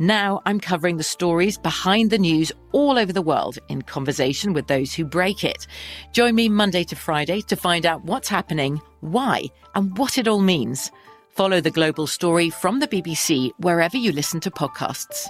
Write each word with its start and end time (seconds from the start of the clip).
Now 0.00 0.42
I'm 0.46 0.60
covering 0.60 0.96
the 0.96 1.02
stories 1.02 1.58
behind 1.58 2.10
the 2.10 2.18
news 2.18 2.52
all 2.70 2.98
over 2.98 3.12
the 3.12 3.20
world 3.20 3.58
in 3.68 3.82
conversation 3.82 4.52
with 4.52 4.68
those 4.68 4.94
who 4.94 5.04
break 5.04 5.42
it. 5.42 5.66
Join 6.12 6.36
me 6.36 6.48
Monday 6.48 6.84
to 6.84 6.94
Friday 6.94 7.40
to 7.42 7.56
find 7.56 7.84
out 7.84 8.04
what's 8.04 8.28
happening, 8.28 8.80
why, 9.00 9.46
and 9.74 9.98
what 9.98 10.16
it 10.16 10.28
all 10.28 10.40
means. 10.40 10.92
Follow 11.30 11.60
the 11.60 11.72
global 11.72 12.06
story 12.06 12.48
from 12.48 12.78
the 12.78 12.86
BBC 12.86 13.50
wherever 13.58 13.96
you 13.96 14.12
listen 14.12 14.38
to 14.40 14.52
podcasts. 14.52 15.26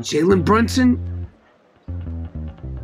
Jalen 0.00 0.46
Brunson 0.46 1.26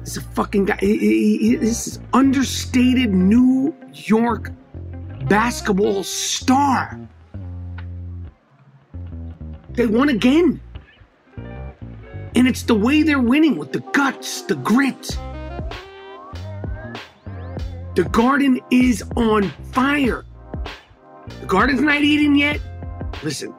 is 0.03 0.19
a 0.19 0.21
fucking 0.21 0.67
guy. 0.67 0.77
This 0.81 1.87
is 1.87 1.99
understated 2.13 3.15
New 3.15 3.75
York 3.95 4.53
basketball 5.29 6.03
star. 6.03 6.99
They 9.73 9.87
won 9.87 10.09
again. 10.09 10.61
And 12.37 12.49
it's 12.49 12.63
the 12.63 12.75
way 12.75 13.03
they're 13.03 13.21
winning 13.21 13.57
with 13.57 13.73
the 13.73 13.81
guts, 13.93 14.43
the 14.43 14.57
grit. 14.57 15.19
The 17.95 18.05
garden 18.11 18.61
is 18.71 19.05
on 19.17 19.51
fire. 19.73 20.25
The 21.41 21.47
garden's 21.47 21.81
not 21.81 22.03
eaten 22.03 22.35
yet. 22.35 22.61
Listen, 23.23 23.55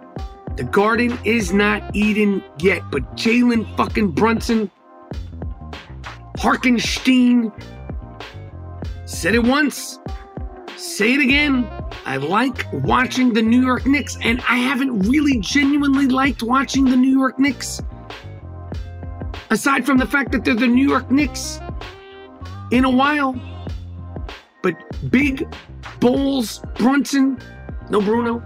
the 0.57 0.63
garden 0.63 1.17
is 1.23 1.53
not 1.53 1.95
eaten 1.95 2.43
yet, 2.59 2.81
but 2.91 3.15
Jalen 3.15 3.75
fucking 3.77 4.11
Brunson, 4.11 4.69
Harkenstein, 6.37 7.51
said 9.05 9.35
it 9.35 9.43
once, 9.43 9.99
say 10.77 11.13
it 11.13 11.21
again. 11.21 11.69
I 12.05 12.17
like 12.17 12.65
watching 12.71 13.33
the 13.33 13.41
New 13.41 13.61
York 13.61 13.85
Knicks, 13.85 14.17
and 14.21 14.41
I 14.41 14.57
haven't 14.57 14.99
really 14.99 15.39
genuinely 15.39 16.07
liked 16.07 16.43
watching 16.43 16.85
the 16.85 16.95
New 16.95 17.17
York 17.17 17.39
Knicks. 17.39 17.81
Aside 19.49 19.85
from 19.85 19.97
the 19.97 20.07
fact 20.07 20.31
that 20.31 20.43
they're 20.43 20.55
the 20.55 20.67
New 20.67 20.87
York 20.87 21.09
Knicks 21.11 21.59
in 22.71 22.85
a 22.85 22.89
while. 22.89 23.39
But 24.61 24.75
big 25.11 25.47
Bulls, 25.99 26.61
Brunson, 26.75 27.39
no 27.89 28.01
Bruno. 28.01 28.43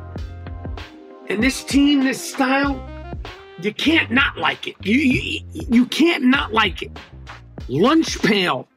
And 1.29 1.41
this 1.43 1.63
team, 1.63 2.03
this 2.03 2.21
style, 2.21 2.85
you 3.61 3.73
can't 3.73 4.11
not 4.11 4.37
like 4.37 4.67
it. 4.67 4.75
You, 4.81 4.97
you, 4.97 5.41
you 5.53 5.85
can't 5.85 6.23
not 6.23 6.53
like 6.53 6.81
it. 6.81 6.97
Lunch 7.67 8.21
pail, 8.21 8.67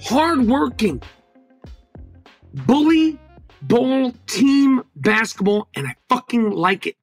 hardworking, 0.00 1.02
bully 2.54 3.18
ball 3.62 4.12
team 4.26 4.82
basketball, 4.94 5.68
and 5.74 5.86
I 5.86 5.96
fucking 6.08 6.50
like 6.50 6.86
it. 6.86 6.96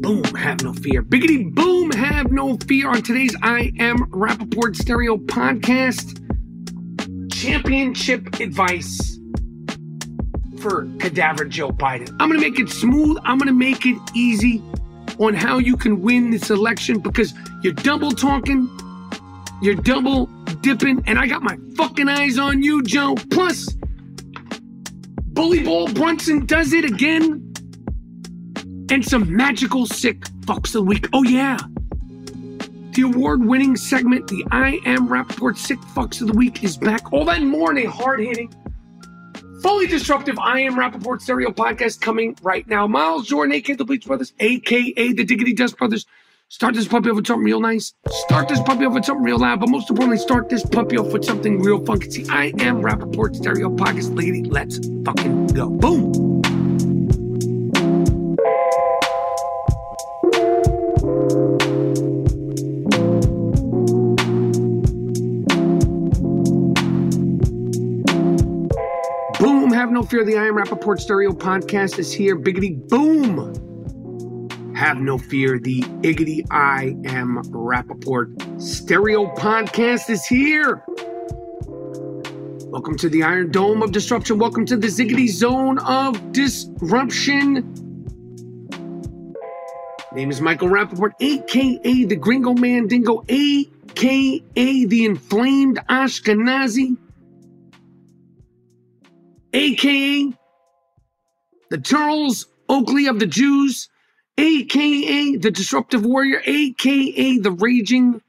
Boom, 0.00 0.22
have 0.34 0.62
no 0.62 0.72
fear. 0.74 1.02
Biggity 1.02 1.52
boom, 1.54 1.73
no 2.34 2.56
fear. 2.66 2.88
On 2.88 3.00
today's 3.00 3.34
I 3.42 3.72
Am 3.78 3.98
Rapaport 4.10 4.74
Stereo 4.74 5.16
podcast, 5.16 6.20
championship 7.32 8.40
advice 8.40 9.20
for 10.58 10.88
cadaver 10.98 11.44
Joe 11.44 11.70
Biden. 11.70 12.10
I'm 12.18 12.28
going 12.28 12.40
to 12.40 12.50
make 12.50 12.58
it 12.58 12.68
smooth. 12.68 13.18
I'm 13.22 13.38
going 13.38 13.46
to 13.46 13.54
make 13.54 13.86
it 13.86 13.96
easy 14.14 14.60
on 15.20 15.34
how 15.34 15.58
you 15.58 15.76
can 15.76 16.02
win 16.02 16.30
this 16.30 16.50
election 16.50 16.98
because 16.98 17.32
you're 17.62 17.72
double 17.72 18.10
talking, 18.10 18.68
you're 19.62 19.76
double 19.76 20.26
dipping, 20.60 21.04
and 21.06 21.20
I 21.20 21.28
got 21.28 21.42
my 21.42 21.56
fucking 21.76 22.08
eyes 22.08 22.36
on 22.36 22.64
you, 22.64 22.82
Joe. 22.82 23.14
Plus, 23.30 23.72
Bully 25.34 25.62
Ball 25.62 25.86
Brunson 25.92 26.46
does 26.46 26.72
it 26.72 26.84
again 26.84 27.54
and 28.90 29.04
some 29.04 29.34
magical 29.34 29.86
sick 29.86 30.22
fucks 30.40 30.72
the 30.72 30.82
week. 30.82 31.08
Oh, 31.12 31.22
yeah. 31.22 31.58
The 32.94 33.02
award 33.02 33.44
winning 33.44 33.76
segment, 33.76 34.28
the 34.28 34.44
I 34.52 34.80
Am 34.86 35.08
Rapaport 35.08 35.56
Sick 35.56 35.80
Fucks 35.80 36.20
of 36.20 36.28
the 36.28 36.32
Week, 36.32 36.62
is 36.62 36.76
back. 36.76 37.12
All 37.12 37.24
that 37.24 37.42
more 37.42 37.72
in 37.72 37.78
a 37.78 37.90
hard 37.90 38.20
hitting, 38.20 38.54
fully 39.62 39.88
disruptive 39.88 40.38
I 40.38 40.60
Am 40.60 40.74
Rapaport 40.74 41.20
stereo 41.20 41.50
podcast 41.50 42.00
coming 42.00 42.36
right 42.40 42.64
now. 42.68 42.86
Miles 42.86 43.26
Jordan, 43.26 43.52
aka 43.52 43.74
the 43.74 43.84
Bleach 43.84 44.06
Brothers, 44.06 44.32
aka 44.38 45.12
the 45.12 45.24
Diggity 45.24 45.52
Dust 45.52 45.76
Brothers. 45.76 46.06
Start 46.50 46.74
this 46.74 46.86
puppy 46.86 47.10
off 47.10 47.16
with 47.16 47.26
something 47.26 47.44
real 47.44 47.58
nice. 47.58 47.94
Start 48.08 48.46
this 48.46 48.60
puppy 48.60 48.84
off 48.84 48.94
with 48.94 49.04
something 49.04 49.24
real 49.24 49.40
loud. 49.40 49.58
But 49.58 49.70
most 49.70 49.90
importantly, 49.90 50.18
start 50.18 50.48
this 50.48 50.64
puppy 50.64 50.96
off 50.96 51.12
with 51.12 51.24
something 51.24 51.60
real 51.60 51.84
funky. 51.84 52.10
See, 52.10 52.26
I 52.28 52.52
Am 52.60 52.80
Rapaport 52.80 53.34
stereo 53.34 53.70
podcast. 53.70 54.16
Lady, 54.16 54.44
let's 54.44 54.78
fucking 55.04 55.48
go. 55.48 55.68
Boom. 55.68 56.44
Have 69.84 69.92
no 69.92 70.02
fear. 70.02 70.24
The 70.24 70.38
I 70.38 70.46
Am 70.46 70.54
Rapaport 70.54 70.98
Stereo 70.98 71.32
podcast 71.32 71.98
is 71.98 72.10
here. 72.10 72.38
Biggity 72.40 72.88
boom. 72.88 73.52
Have 74.74 74.96
no 74.96 75.18
fear. 75.18 75.58
The 75.58 75.82
Iggity 75.82 76.46
I 76.50 76.96
Am 77.04 77.36
Rapaport 77.42 78.58
Stereo 78.58 79.26
podcast 79.34 80.08
is 80.08 80.24
here. 80.24 80.82
Welcome 82.70 82.96
to 82.96 83.10
the 83.10 83.24
Iron 83.24 83.50
Dome 83.50 83.82
of 83.82 83.92
Disruption. 83.92 84.38
Welcome 84.38 84.64
to 84.64 84.78
the 84.78 84.86
Ziggity 84.86 85.28
Zone 85.28 85.76
of 85.80 86.32
Disruption. 86.32 87.56
Name 90.14 90.30
is 90.30 90.40
Michael 90.40 90.68
Rapaport, 90.68 91.10
aka 91.20 92.04
the 92.04 92.16
Gringo 92.16 92.54
Mandingo, 92.54 93.22
aka 93.28 94.40
the 94.86 95.04
Inflamed 95.04 95.76
Ashkenazi, 95.90 96.96
aka 99.54 100.32
the 101.70 101.78
Charles 101.80 102.46
Oakley 102.68 103.06
of 103.06 103.18
the 103.20 103.26
Jews, 103.26 103.88
aka 104.38 105.36
the 105.36 105.50
Disruptive 105.50 106.04
Warrior, 106.04 106.42
aka 106.44 107.38
the 107.38 107.52
Raging 107.52 108.20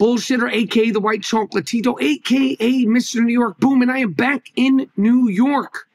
Bullshitter, 0.00 0.50
aka 0.52 0.90
the 0.90 1.00
White 1.00 1.22
Chocolatito, 1.22 2.00
aka 2.00 2.84
Mr. 2.86 3.22
New 3.22 3.32
York 3.32 3.58
Boom, 3.58 3.82
and 3.82 3.90
I 3.90 3.98
am 3.98 4.12
back 4.12 4.46
in 4.56 4.90
New 4.96 5.28
York. 5.28 5.86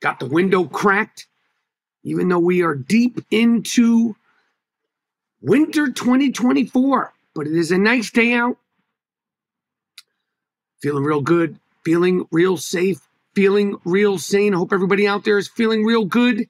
Got 0.00 0.20
the 0.20 0.26
window 0.26 0.64
cracked, 0.64 1.26
even 2.04 2.28
though 2.28 2.38
we 2.38 2.62
are 2.62 2.74
deep 2.74 3.20
into 3.30 4.16
winter 5.40 5.90
2024, 5.90 7.12
but 7.34 7.46
it 7.46 7.54
is 7.54 7.70
a 7.70 7.78
nice 7.78 8.10
day 8.10 8.32
out. 8.32 8.56
Feeling 10.80 11.04
real 11.04 11.20
good, 11.20 11.60
feeling 11.84 12.26
real 12.30 12.56
safe, 12.56 13.08
feeling 13.34 13.76
real 13.84 14.18
sane. 14.18 14.54
I 14.54 14.58
hope 14.58 14.72
everybody 14.72 15.06
out 15.06 15.24
there 15.24 15.38
is 15.38 15.48
feeling 15.48 15.84
real 15.84 16.04
good. 16.04 16.48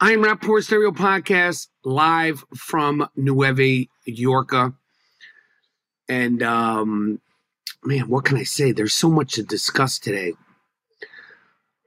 I 0.00 0.12
am 0.12 0.22
Rapaport 0.22 0.62
Stereo 0.62 0.92
Podcast 0.92 1.68
live 1.84 2.44
from 2.54 3.08
Nueva 3.16 3.86
Yorka. 4.08 4.74
And 6.08 6.42
um, 6.42 7.20
man, 7.82 8.08
what 8.08 8.24
can 8.24 8.36
I 8.36 8.44
say? 8.44 8.70
There's 8.72 8.94
so 8.94 9.10
much 9.10 9.32
to 9.32 9.42
discuss 9.42 9.98
today. 9.98 10.34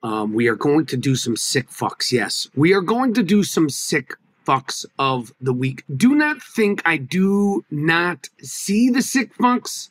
Um, 0.04 0.34
we 0.34 0.48
are 0.48 0.56
going 0.56 0.88
to 0.88 0.98
do 0.98 1.16
some 1.16 1.38
sick 1.38 1.70
fucks. 1.70 2.12
Yes, 2.12 2.50
we 2.56 2.74
are 2.74 2.82
going 2.82 3.14
to 3.14 3.24
do 3.24 3.44
some 3.44 3.70
sick 3.70 4.16
fucks 4.46 4.86
of 4.98 5.32
the 5.40 5.54
week. 5.54 5.84
Do 5.96 6.16
not 6.16 6.42
think 6.42 6.82
I 6.86 6.98
do 6.98 7.64
not 7.70 8.30
see 8.42 8.90
the 8.90 9.04
sick 9.04 9.38
fucks. 9.38 9.91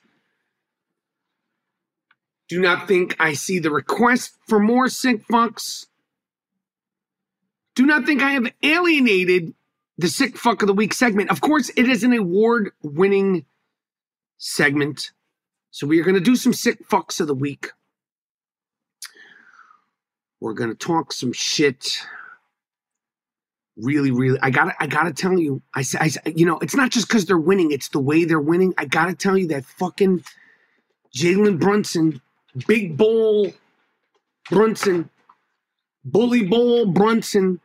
Do 2.51 2.61
not 2.61 2.89
think 2.89 3.15
I 3.21 3.35
see 3.35 3.61
the 3.61 3.71
request 3.71 4.37
for 4.49 4.59
more 4.59 4.89
sick 4.89 5.25
fucks. 5.29 5.87
Do 7.77 7.87
not 7.87 8.05
think 8.05 8.23
I 8.23 8.33
have 8.33 8.53
alienated 8.65 9.55
the 9.97 10.09
sick 10.09 10.37
fuck 10.37 10.61
of 10.61 10.67
the 10.67 10.75
week 10.75 10.93
segment. 10.93 11.31
Of 11.31 11.41
course, 11.41 11.71
it 11.77 11.89
is 11.89 12.03
an 12.03 12.13
award 12.13 12.73
winning 12.83 13.47
segment. 14.37 15.13
So 15.71 15.87
we 15.87 16.01
are 16.01 16.03
going 16.03 16.17
to 16.17 16.21
do 16.21 16.35
some 16.35 16.53
sick 16.53 16.89
fucks 16.89 17.21
of 17.21 17.29
the 17.29 17.37
week. 17.37 17.71
We're 20.41 20.55
going 20.55 20.71
to 20.71 20.77
talk 20.77 21.13
some 21.13 21.33
shit. 21.33 22.01
Really, 23.77 24.11
really, 24.11 24.41
I 24.43 24.51
gotta, 24.51 24.75
I 24.81 24.89
gotta 24.89 25.13
tell 25.13 25.39
you, 25.39 25.63
I, 25.73 25.85
I 26.01 26.11
you 26.27 26.45
know, 26.45 26.59
it's 26.59 26.75
not 26.75 26.91
just 26.91 27.09
because 27.09 27.25
they're 27.25 27.39
winning; 27.39 27.71
it's 27.71 27.89
the 27.89 28.01
way 28.01 28.25
they're 28.25 28.41
winning. 28.41 28.75
I 28.77 28.85
gotta 28.85 29.15
tell 29.15 29.39
you 29.39 29.47
that 29.49 29.65
fucking 29.65 30.23
Jalen 31.17 31.59
Brunson, 31.59 32.21
Big 32.67 32.97
Bull 32.97 33.53
Brunson, 34.51 35.09
Bully 36.05 36.45
Ball 36.45 36.87
Brunson, 36.87 37.61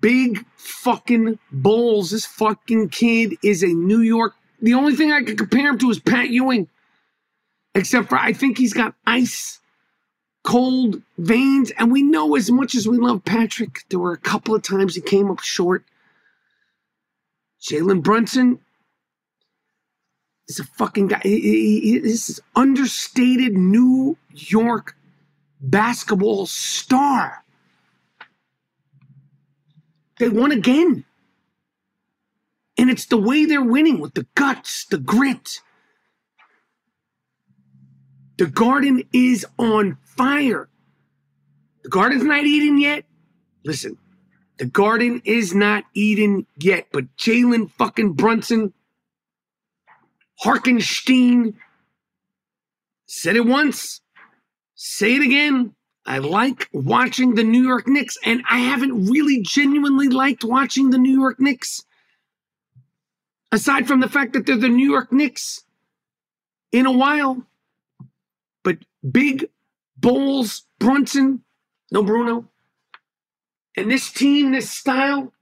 big 0.00 0.44
fucking 0.56 1.38
bowls. 1.52 2.10
This 2.10 2.24
fucking 2.24 2.88
kid 2.88 3.34
is 3.42 3.62
a 3.62 3.68
New 3.68 4.00
York. 4.00 4.34
The 4.62 4.74
only 4.74 4.94
thing 4.94 5.12
I 5.12 5.22
can 5.22 5.36
compare 5.36 5.68
him 5.68 5.78
to 5.78 5.90
is 5.90 5.98
Pat 5.98 6.30
Ewing, 6.30 6.68
except 7.74 8.08
for 8.08 8.16
I 8.16 8.32
think 8.32 8.56
he's 8.56 8.72
got 8.72 8.94
ice 9.06 9.60
cold 10.42 11.02
veins. 11.18 11.70
And 11.72 11.92
we 11.92 12.02
know 12.02 12.36
as 12.36 12.50
much 12.50 12.74
as 12.74 12.88
we 12.88 12.96
love 12.96 13.24
Patrick, 13.24 13.84
there 13.90 13.98
were 13.98 14.12
a 14.12 14.18
couple 14.18 14.54
of 14.54 14.62
times 14.62 14.94
he 14.94 15.00
came 15.00 15.30
up 15.30 15.40
short. 15.40 15.84
Jalen 17.60 18.02
Brunson 18.02 18.60
is 20.48 20.58
a 20.58 20.64
fucking 20.64 21.08
guy. 21.08 21.20
He, 21.22 21.40
he, 21.40 21.80
he, 21.80 21.98
this 21.98 22.28
is 22.28 22.40
understated 22.54 23.54
New 23.54 24.16
York 24.30 24.96
basketball 25.60 26.46
star. 26.46 27.44
They 30.18 30.28
won 30.28 30.52
again. 30.52 31.04
And 32.76 32.90
it's 32.90 33.06
the 33.06 33.18
way 33.18 33.44
they're 33.44 33.62
winning 33.62 34.00
with 34.00 34.14
the 34.14 34.26
guts, 34.34 34.84
the 34.86 34.98
grit. 34.98 35.60
The 38.36 38.46
garden 38.46 39.04
is 39.12 39.46
on 39.58 39.98
fire. 40.04 40.68
The 41.84 41.88
garden's 41.88 42.24
not 42.24 42.44
eaten 42.44 42.78
yet. 42.78 43.04
Listen, 43.64 43.96
the 44.58 44.66
garden 44.66 45.22
is 45.24 45.54
not 45.54 45.84
eaten 45.94 46.46
yet, 46.58 46.88
but 46.92 47.16
Jalen 47.16 47.70
fucking 47.72 48.14
Brunson, 48.14 48.72
Harkenstein 50.42 51.54
said 53.06 53.36
it 53.36 53.46
once, 53.46 54.00
say 54.74 55.16
it 55.16 55.22
again. 55.22 55.74
I 56.06 56.18
like 56.18 56.68
watching 56.72 57.34
the 57.34 57.44
New 57.44 57.62
York 57.62 57.88
Knicks, 57.88 58.18
and 58.24 58.42
I 58.50 58.58
haven't 58.58 59.06
really 59.06 59.40
genuinely 59.40 60.08
liked 60.08 60.44
watching 60.44 60.90
the 60.90 60.98
New 60.98 61.18
York 61.18 61.40
Knicks. 61.40 61.82
Aside 63.50 63.86
from 63.86 64.00
the 64.00 64.08
fact 64.08 64.32
that 64.32 64.44
they're 64.44 64.56
the 64.56 64.68
New 64.68 64.90
York 64.90 65.12
Knicks 65.12 65.64
in 66.72 66.86
a 66.86 66.92
while. 66.92 67.46
But 68.64 68.78
big 69.08 69.48
Bowles, 69.96 70.66
Brunson, 70.78 71.42
no 71.90 72.02
Bruno. 72.02 72.48
And 73.76 73.90
this 73.90 74.12
team, 74.12 74.52
this 74.52 74.70
style, 74.70 75.32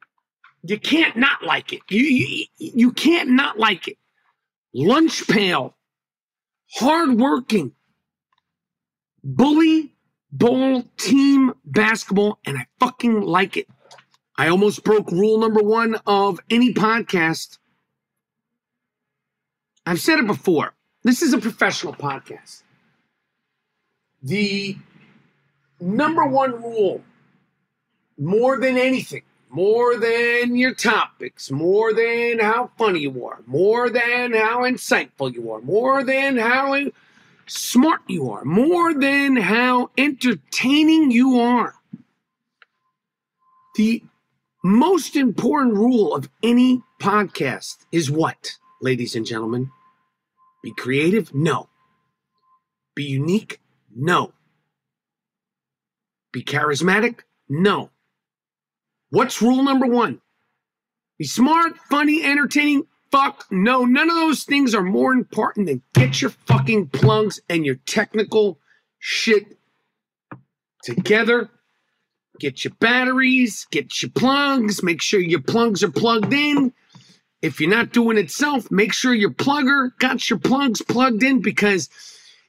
you 0.63 0.79
can't 0.79 1.17
not 1.17 1.43
like 1.43 1.73
it. 1.73 1.81
You, 1.89 2.03
you, 2.03 2.47
you 2.59 2.93
can't 2.93 3.31
not 3.31 3.59
like 3.59 3.89
it. 3.89 3.99
Lunch 4.75 5.27
pail, 5.29 5.75
hardworking, 6.73 7.73
bully 9.23 9.93
ball 10.31 10.85
team 10.97 11.53
basketball, 11.65 12.39
and 12.47 12.57
I 12.57 12.67
fucking 12.81 13.21
like 13.21 13.57
it. 13.57 13.69
I 14.37 14.49
almost 14.49 14.83
broke 14.83 15.11
rule 15.11 15.39
number 15.39 15.63
one 15.63 15.97
of 16.07 16.41
any 16.49 16.73
podcast. 16.73 17.59
I've 19.85 20.01
said 20.01 20.19
it 20.19 20.27
before. 20.27 20.75
This 21.03 21.21
is 21.21 21.35
a 21.35 21.39
professional 21.39 21.93
podcast. 21.93 22.63
The 24.23 24.77
number 25.81 26.25
one 26.25 26.63
rule, 26.63 27.03
more 28.17 28.59
than 28.59 28.79
anything, 28.79 29.23
more 29.53 29.99
than 29.99 30.57
your 30.57 30.73
topics, 30.75 31.51
more 31.51 31.93
than 31.93 32.39
how 32.39 32.71
funny 32.79 33.01
you 33.01 33.27
are, 33.27 33.41
more 33.47 33.91
than 33.91 34.33
how 34.33 34.63
insightful 34.63 35.33
you 35.33 35.53
are, 35.53 35.61
more 35.61 36.03
than 36.03 36.39
how 36.39 36.75
smart 37.47 38.01
you 38.09 38.31
are, 38.31 38.45
more 38.47 38.95
than 38.95 39.37
how 39.37 39.91
entertaining 39.99 41.11
you 41.11 41.39
are. 41.39 41.75
The 43.77 44.03
most 44.65 45.17
important 45.17 45.75
rule 45.75 46.15
of 46.15 46.31
any 46.43 46.83
podcast 46.99 47.77
is 47.93 48.11
what, 48.11 48.53
ladies 48.81 49.15
and 49.15 49.27
gentlemen? 49.27 49.71
Be 50.63 50.73
creative? 50.73 51.35
No. 51.35 51.69
Be 52.95 53.05
unique? 53.05 53.61
No. 53.95 54.33
Be 56.33 56.43
charismatic? 56.43 57.21
No. 57.51 57.91
What's 59.13 59.43
rule 59.43 59.63
number 59.63 59.87
one? 59.87 60.23
Be 61.19 61.27
smart, 61.27 61.77
funny, 61.91 62.25
entertaining, 62.25 62.87
fuck 63.11 63.45
no. 63.51 63.85
None 63.85 64.09
of 64.09 64.17
those 64.17 64.45
things 64.45 64.75
are 64.75 64.83
more 64.83 65.13
important 65.13 65.67
than 65.67 65.83
get 65.93 66.23
your 66.23 66.31
fucking 66.31 66.89
plugs 66.89 67.39
and 67.47 67.67
your 67.67 67.75
technical 67.75 68.59
shit 68.99 69.59
together. 70.83 71.51
Get 72.41 72.65
your 72.65 72.73
batteries, 72.81 73.67
get 73.71 74.01
your 74.01 74.11
plugs, 74.13 74.83
make 74.83 75.03
sure 75.03 75.21
your 75.21 75.43
plugs 75.43 75.83
are 75.83 75.91
plugged 75.91 76.33
in. 76.33 76.73
If 77.43 77.61
you're 77.61 77.69
not 77.69 77.93
doing 77.93 78.17
it 78.17 78.31
self, 78.31 78.71
make 78.71 78.95
sure 78.95 79.13
your 79.13 79.33
plugger 79.33 79.91
got 79.99 80.31
your 80.31 80.39
plugs 80.39 80.81
plugged 80.81 81.23
in 81.23 81.43
because 81.43 81.91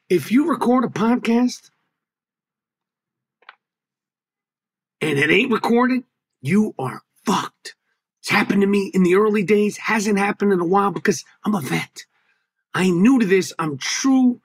if 0.08 0.32
you 0.32 0.50
record 0.50 0.86
a 0.86 0.88
podcast 0.88 1.72
and 5.02 5.20
it 5.20 5.30
ain't 5.30 5.52
recorded, 5.52 6.06
you 6.44 6.76
are 6.78 7.02
fucked. 7.26 7.74
It's 8.20 8.30
happened 8.30 8.62
to 8.62 8.68
me 8.68 8.92
in 8.94 9.02
the 9.04 9.16
early 9.16 9.44
days, 9.44 9.78
hasn't 9.78 10.20
happened 10.20 10.54
in 10.54 10.60
a 10.60 10.66
while 10.66 10.92
because 10.92 11.26
I'm 11.44 11.56
a 11.56 11.62
vet. 11.62 12.06
I 12.74 12.84
ain't 12.84 12.98
new 12.98 13.20
to 13.20 13.26
this. 13.26 13.54
I'm 13.58 13.78
true 13.78 14.42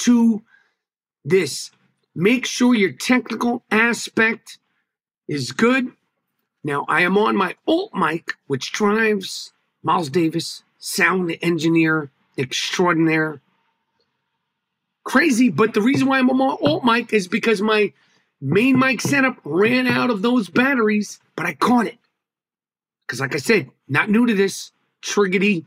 to 0.00 0.42
this. 1.24 1.70
Make 2.14 2.46
sure 2.46 2.74
your 2.74 2.92
technical 2.92 3.64
aspect 3.70 4.58
is 5.28 5.52
good. 5.52 5.92
Now, 6.64 6.84
I 6.88 7.02
am 7.02 7.16
on 7.16 7.36
my 7.36 7.54
alt 7.66 7.92
mic, 7.94 8.34
which 8.48 8.72
drives 8.72 9.52
Miles 9.82 10.10
Davis, 10.10 10.62
sound 10.78 11.36
engineer 11.42 12.10
extraordinaire. 12.36 13.40
Crazy, 15.04 15.48
but 15.48 15.74
the 15.74 15.82
reason 15.82 16.08
why 16.08 16.18
I'm 16.18 16.30
on 16.30 16.38
my 16.38 16.56
alt 16.60 16.84
mic 16.84 17.12
is 17.12 17.28
because 17.28 17.62
my 17.62 17.92
main 18.46 18.78
mic 18.78 19.00
setup 19.00 19.38
ran 19.44 19.86
out 19.86 20.10
of 20.10 20.22
those 20.22 20.48
batteries, 20.48 21.18
but 21.34 21.46
I 21.46 21.54
caught 21.54 21.86
it. 21.86 21.98
Because, 23.06 23.20
like 23.20 23.34
I 23.34 23.38
said, 23.38 23.70
not 23.88 24.10
new 24.10 24.26
to 24.26 24.34
this, 24.34 24.72
triggity, 25.02 25.66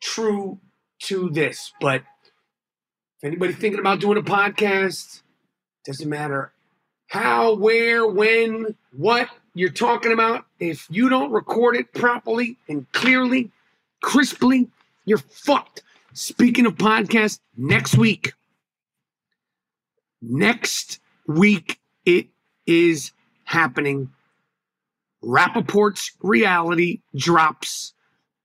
true 0.00 0.58
to 1.00 1.30
this. 1.30 1.72
But 1.80 2.02
if 3.18 3.24
anybody 3.24 3.52
thinking 3.52 3.80
about 3.80 4.00
doing 4.00 4.18
a 4.18 4.22
podcast, 4.22 5.22
doesn't 5.84 6.08
matter 6.08 6.52
how, 7.08 7.54
where, 7.54 8.06
when, 8.06 8.76
what 8.92 9.28
you're 9.54 9.70
talking 9.70 10.12
about. 10.12 10.44
If 10.58 10.86
you 10.90 11.08
don't 11.08 11.32
record 11.32 11.76
it 11.76 11.92
properly 11.92 12.56
and 12.68 12.90
clearly, 12.92 13.50
crisply, 14.02 14.68
you're 15.04 15.18
fucked. 15.18 15.82
Speaking 16.12 16.66
of 16.66 16.76
podcasts, 16.76 17.40
next 17.56 17.96
week, 17.96 18.32
next 20.22 21.00
week 21.30 21.80
it 22.04 22.26
is 22.66 23.12
happening. 23.44 24.10
Rapaport's 25.22 26.12
reality 26.22 27.00
drops 27.14 27.92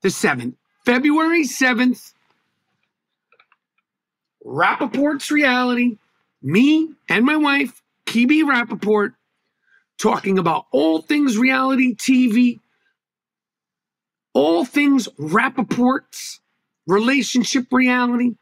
the 0.01 0.09
7th. 0.09 0.55
February 0.85 1.43
7th, 1.43 2.13
Rapaport's 4.45 5.31
reality, 5.31 5.97
me 6.43 6.93
and 7.09 7.25
my 7.25 7.37
wife, 7.37 7.81
Kebe 8.05 8.43
Rapaport, 8.43 9.13
talking 9.97 10.37
about 10.37 10.67
all 10.71 11.01
things 11.01 11.37
reality 11.37 11.95
TV, 11.95 12.59
all 14.33 14.63
things 14.63 15.07
Rapaport's 15.19 16.39
relationship 16.85 17.65
reality, 17.71 18.35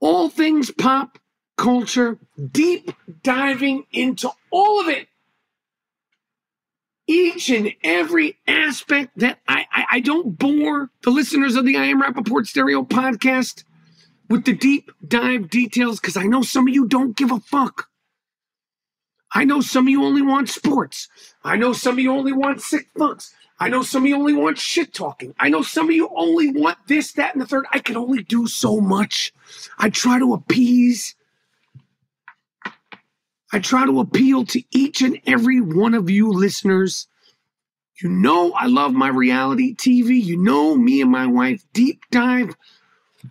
all 0.00 0.30
things 0.30 0.70
pop 0.70 1.18
culture, 1.62 2.18
deep 2.50 2.90
diving 3.22 3.86
into 3.92 4.28
all 4.50 4.80
of 4.80 4.88
it. 4.88 5.06
Each 7.06 7.50
and 7.50 7.72
every 7.84 8.36
aspect 8.48 9.16
that 9.18 9.38
I, 9.46 9.66
I, 9.72 9.84
I 9.92 10.00
don't 10.00 10.36
bore 10.36 10.90
the 11.04 11.10
listeners 11.10 11.54
of 11.54 11.64
the 11.64 11.76
I 11.76 11.84
Am 11.84 12.02
Rapaport 12.02 12.46
Stereo 12.46 12.82
podcast 12.82 13.62
with 14.28 14.44
the 14.44 14.54
deep 14.54 14.90
dive 15.06 15.50
details 15.50 16.00
because 16.00 16.16
I 16.16 16.24
know 16.24 16.42
some 16.42 16.66
of 16.66 16.74
you 16.74 16.88
don't 16.88 17.16
give 17.16 17.30
a 17.30 17.38
fuck. 17.38 17.88
I 19.32 19.44
know 19.44 19.60
some 19.60 19.86
of 19.86 19.90
you 19.90 20.04
only 20.04 20.22
want 20.22 20.48
sports. 20.48 21.08
I 21.44 21.56
know 21.56 21.72
some 21.72 21.94
of 21.94 21.98
you 22.00 22.12
only 22.12 22.32
want 22.32 22.60
sick 22.60 22.88
fucks. 22.98 23.30
I 23.60 23.68
know 23.68 23.82
some 23.82 24.02
of 24.02 24.08
you 24.08 24.16
only 24.16 24.34
want 24.34 24.58
shit 24.58 24.92
talking. 24.92 25.32
I 25.38 25.48
know 25.48 25.62
some 25.62 25.88
of 25.88 25.94
you 25.94 26.10
only 26.16 26.50
want 26.50 26.78
this, 26.88 27.12
that, 27.12 27.34
and 27.34 27.40
the 27.40 27.46
third. 27.46 27.66
I 27.70 27.78
can 27.78 27.96
only 27.96 28.24
do 28.24 28.48
so 28.48 28.80
much. 28.80 29.32
I 29.78 29.90
try 29.90 30.18
to 30.18 30.34
appease. 30.34 31.14
I 33.52 33.58
try 33.58 33.84
to 33.84 34.00
appeal 34.00 34.44
to 34.46 34.62
each 34.70 35.02
and 35.02 35.20
every 35.26 35.60
one 35.60 35.94
of 35.94 36.08
you 36.08 36.32
listeners. 36.32 37.06
You 38.02 38.08
know, 38.08 38.52
I 38.52 38.66
love 38.66 38.92
my 38.94 39.08
reality 39.08 39.74
TV. 39.74 40.22
You 40.22 40.38
know, 40.38 40.74
me 40.76 41.02
and 41.02 41.10
my 41.10 41.26
wife 41.26 41.62
deep 41.72 42.02
dive 42.10 42.56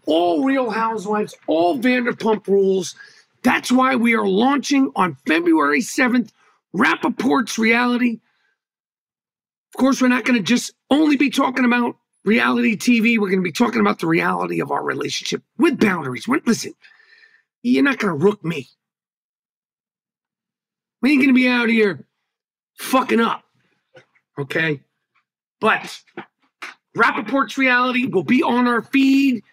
all 0.05 0.43
Real 0.43 0.69
Housewives, 0.69 1.35
all 1.47 1.77
Vanderpump 1.77 2.47
Rules. 2.47 2.95
That's 3.43 3.71
why 3.71 3.95
we 3.95 4.13
are 4.15 4.27
launching 4.27 4.91
on 4.95 5.17
February 5.27 5.81
7th, 5.81 6.31
Rapaport's 6.73 7.57
Reality. 7.57 8.19
Of 9.73 9.79
course, 9.79 10.01
we're 10.01 10.09
not 10.09 10.25
going 10.25 10.37
to 10.37 10.43
just 10.43 10.73
only 10.89 11.17
be 11.17 11.29
talking 11.29 11.65
about 11.65 11.95
reality 12.23 12.75
TV. 12.75 13.17
We're 13.17 13.29
going 13.29 13.39
to 13.39 13.43
be 13.43 13.51
talking 13.51 13.81
about 13.81 13.99
the 13.99 14.07
reality 14.07 14.61
of 14.61 14.71
our 14.71 14.83
relationship 14.83 15.43
with 15.57 15.79
boundaries. 15.79 16.27
We're, 16.27 16.41
listen, 16.45 16.73
you're 17.63 17.83
not 17.83 17.99
going 17.99 18.17
to 18.17 18.25
rook 18.25 18.43
me. 18.43 18.67
We 21.01 21.12
ain't 21.12 21.22
to 21.34 21.34
be 21.34 21.48
out 21.48 21.70
here 21.70 22.05
fucking 22.77 23.20
up. 23.20 23.43
Okay? 24.38 24.81
But 25.60 26.01
Rapaport's 26.96 27.58
Reality 27.58 28.05
will 28.05 28.24
be 28.24 28.43
on 28.43 28.67
our 28.67 28.81
feed. 28.81 29.43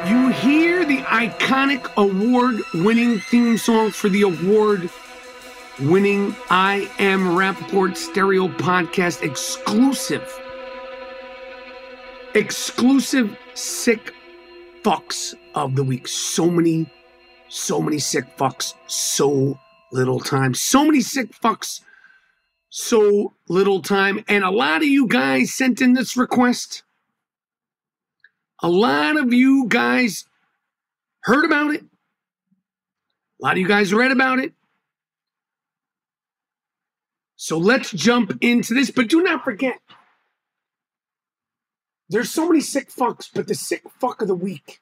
You 0.09 0.29
hear 0.31 0.85
the 0.85 0.99
iconic 1.02 1.93
award 1.97 2.61
winning 2.75 3.21
theme 3.21 3.57
song 3.59 3.90
for 3.93 4.09
the 4.09 4.23
award 4.23 4.90
winning 5.79 6.35
I 6.50 6.90
Am 6.99 7.21
Rapaport 7.37 7.97
Stereo 7.97 8.49
Podcast 8.49 9.23
exclusive. 9.23 10.29
Exclusive 12.35 13.37
sick 13.54 14.14
fucks 14.83 15.35
of 15.54 15.76
the 15.76 15.85
week. 15.85 16.09
So 16.09 16.50
many, 16.50 16.90
so 17.49 17.80
many 17.80 17.99
sick 17.99 18.37
fucks, 18.37 18.75
so 18.87 19.59
little 19.92 20.21
time. 20.21 20.54
So 20.54 20.85
many 20.85 21.00
sick 21.00 21.33
fucks, 21.33 21.80
so 22.69 23.35
little 23.49 23.83
time. 23.83 24.25
And 24.28 24.45
a 24.45 24.50
lot 24.50 24.83
of 24.83 24.88
you 24.88 25.07
guys 25.07 25.52
sent 25.52 25.80
in 25.80 25.95
this 25.95 26.16
request. 26.16 26.83
A 28.62 28.69
lot 28.69 29.16
of 29.16 29.33
you 29.33 29.66
guys 29.69 30.26
heard 31.23 31.45
about 31.45 31.75
it. 31.75 31.83
A 31.83 33.45
lot 33.45 33.52
of 33.52 33.59
you 33.59 33.69
guys 33.69 33.95
read 33.95 34.12
about 34.12 34.38
it. 34.38 34.52
So 37.37 37.57
let's 37.57 37.90
jump 37.90 38.37
into 38.42 38.75
this. 38.75 38.90
But 38.90 39.09
do 39.09 39.23
not 39.23 39.45
forget 39.45 39.78
there's 42.11 42.31
so 42.31 42.49
many 42.49 42.61
sick 42.61 42.90
fucks, 42.90 43.31
but 43.33 43.47
the 43.47 43.55
sick 43.55 43.83
fuck 44.00 44.21
of 44.21 44.29
the 44.29 44.35
week, 44.35 44.81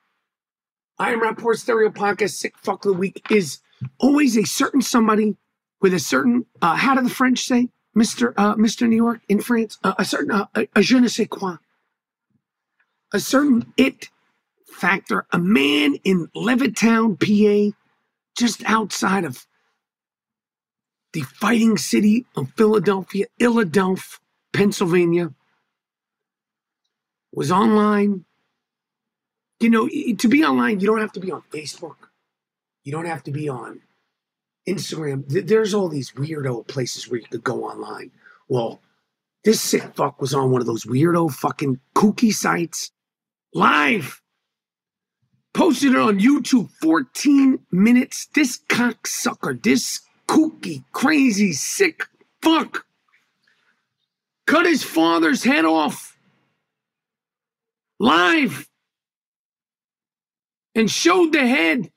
I 0.99 1.13
am 1.13 1.21
Rapaport 1.21 1.57
Stereo 1.57 1.91
Podcast, 1.91 2.31
sick 2.31 2.57
fuck 2.59 2.85
of 2.85 2.93
the 2.93 2.99
week 2.99 3.23
is 3.31 3.61
always 3.99 4.37
a 4.37 4.45
certain 4.45 4.81
somebody 4.83 5.37
with 5.81 5.95
a 5.95 6.01
certain, 6.01 6.47
uh, 6.61 6.75
how 6.75 6.95
do 6.95 7.03
the 7.03 7.11
French 7.11 7.41
say? 7.41 7.69
Mr. 7.97 8.33
Uh, 8.37 8.55
Mr. 8.57 8.89
New 8.89 8.97
York 8.97 9.21
in 9.29 9.41
France, 9.41 9.79
uh, 9.85 9.95
a 9.99 10.05
certain, 10.05 10.31
uh, 10.31 10.47
a, 10.55 10.69
a 10.75 10.83
je 10.83 10.99
ne 10.99 11.09
sais 11.09 11.29
quoi. 11.29 11.57
A 13.13 13.21
certain 13.21 13.73
it 13.77 14.09
factor, 14.67 15.27
a 15.31 15.39
man 15.39 15.97
in 16.05 16.29
Levittown, 16.35 17.19
PA, 17.19 17.77
just 18.37 18.63
outside 18.65 19.25
of 19.25 19.47
the 21.13 21.23
fighting 21.23 21.77
city 21.77 22.27
of 22.37 22.51
Philadelphia, 22.57 23.27
Philadelphia, 23.39 24.19
Pennsylvania, 24.53 25.33
was 27.39 27.53
online. 27.53 28.25
You 29.61 29.71
know, 29.71 29.89
to 29.89 30.29
be 30.29 30.45
online, 30.45 30.81
you 30.81 30.87
don't 30.87 31.01
have 31.01 31.13
to 31.13 31.21
be 31.21 31.31
on 31.31 31.43
Facebook. 31.53 31.97
You 32.83 32.91
don't 32.91 33.07
have 33.07 33.23
to 33.25 33.31
be 33.31 33.49
on 33.49 33.81
Instagram. 34.69 35.25
There's 35.29 35.73
all 35.73 35.89
these 35.89 36.11
weirdo 36.13 36.67
places 36.67 37.09
where 37.09 37.21
you 37.21 37.27
could 37.27 37.45
go 37.45 37.65
online. 37.65 38.11
Well, 38.49 38.81
this 39.45 39.61
sick 39.61 39.95
fuck 39.95 40.21
was 40.21 40.35
on 40.35 40.51
one 40.51 40.61
of 40.61 40.67
those 40.67 40.85
weirdo 40.85 41.33
fucking 41.33 41.79
kooky 41.95 42.33
sites 42.33 42.91
live. 43.55 44.21
Posted 45.55 45.93
it 45.93 45.99
on 45.99 46.19
YouTube 46.19 46.71
14 46.83 47.61
minutes. 47.71 48.27
This 48.35 48.59
cocksucker, 48.69 49.63
this 49.63 50.01
kooky, 50.27 50.83
crazy, 50.93 51.53
sick 51.53 52.07
fuck 52.43 52.85
cut 54.49 54.65
his 54.65 54.83
father's 54.83 55.45
head 55.45 55.67
off 55.67 56.18
live 57.99 58.69
and 60.75 60.91
showed 60.91 61.33
the 61.33 61.47
head 61.47 61.91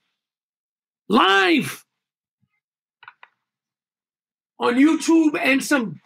live 1.08 1.84
on 4.58 4.74
YouTube 4.74 5.38
and 5.40 5.62
some 5.62 6.00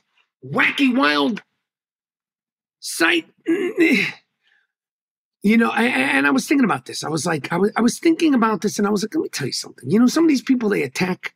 wacky, 0.44 0.94
wild 0.96 1.42
site. 2.80 3.26
You 5.42 5.56
know, 5.56 5.70
I, 5.70 5.84
and 5.84 6.26
I 6.26 6.30
was 6.30 6.46
thinking 6.46 6.64
about 6.64 6.86
this. 6.86 7.04
I 7.04 7.08
was 7.08 7.24
like, 7.24 7.52
I 7.52 7.56
was, 7.56 7.70
I 7.76 7.80
was 7.80 8.00
thinking 8.00 8.34
about 8.34 8.62
this, 8.62 8.78
and 8.78 8.86
I 8.86 8.90
was 8.90 9.02
like, 9.04 9.14
let 9.14 9.22
me 9.22 9.28
tell 9.28 9.46
you 9.46 9.52
something. 9.52 9.88
You 9.88 10.00
know, 10.00 10.08
some 10.08 10.24
of 10.24 10.28
these 10.28 10.42
people 10.42 10.68
they 10.68 10.82
attack 10.82 11.34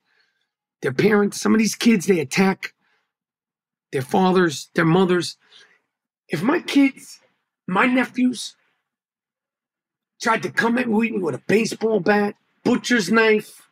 their 0.83 0.93
parents. 0.93 1.41
Some 1.41 1.55
of 1.55 1.61
these 1.61 1.77
kids 1.77 2.07
they 2.07 2.19
attack 2.19 2.75
their 3.93 4.03
fathers, 4.03 4.71
their 4.75 4.85
mothers. 4.85 5.37
If 6.29 6.43
my 6.43 6.61
kids, 6.61 7.20
my 7.71 7.87
nephews, 7.87 8.57
tried 10.21 10.43
to 10.43 10.51
come 10.51 10.77
at 10.77 10.89
me 10.89 11.13
with 11.13 11.37
a 11.37 11.43
baseball 11.47 12.01
bat, 12.01 12.35
butcher's 12.65 13.11
knife, 13.11 13.69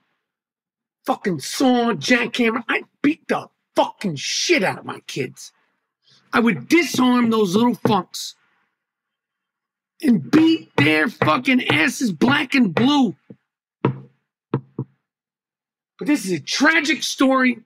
fucking 1.05 1.41
saw, 1.41 1.93
jackhammer, 1.93 2.63
I'd 2.69 2.85
beat 3.03 3.27
the 3.29 3.49
fucking 3.75 4.17
shit 4.17 4.63
out 4.63 4.79
of 4.79 4.85
my 4.85 5.01
kids. 5.01 5.53
I 6.33 6.41
would 6.41 6.69
disarm 6.69 7.31
those 7.31 7.57
little 7.57 7.75
fucks 7.75 8.35
and 10.01 10.31
beat 10.31 10.71
their 10.77 11.09
fucking 11.09 11.69
asses 11.69 12.13
black 12.13 12.55
and 12.55 12.75
blue. 12.75 13.17
But 13.83 16.07
this 16.07 16.25
is 16.25 16.33
a 16.33 16.41
tragic 16.41 17.03
story 17.03 17.61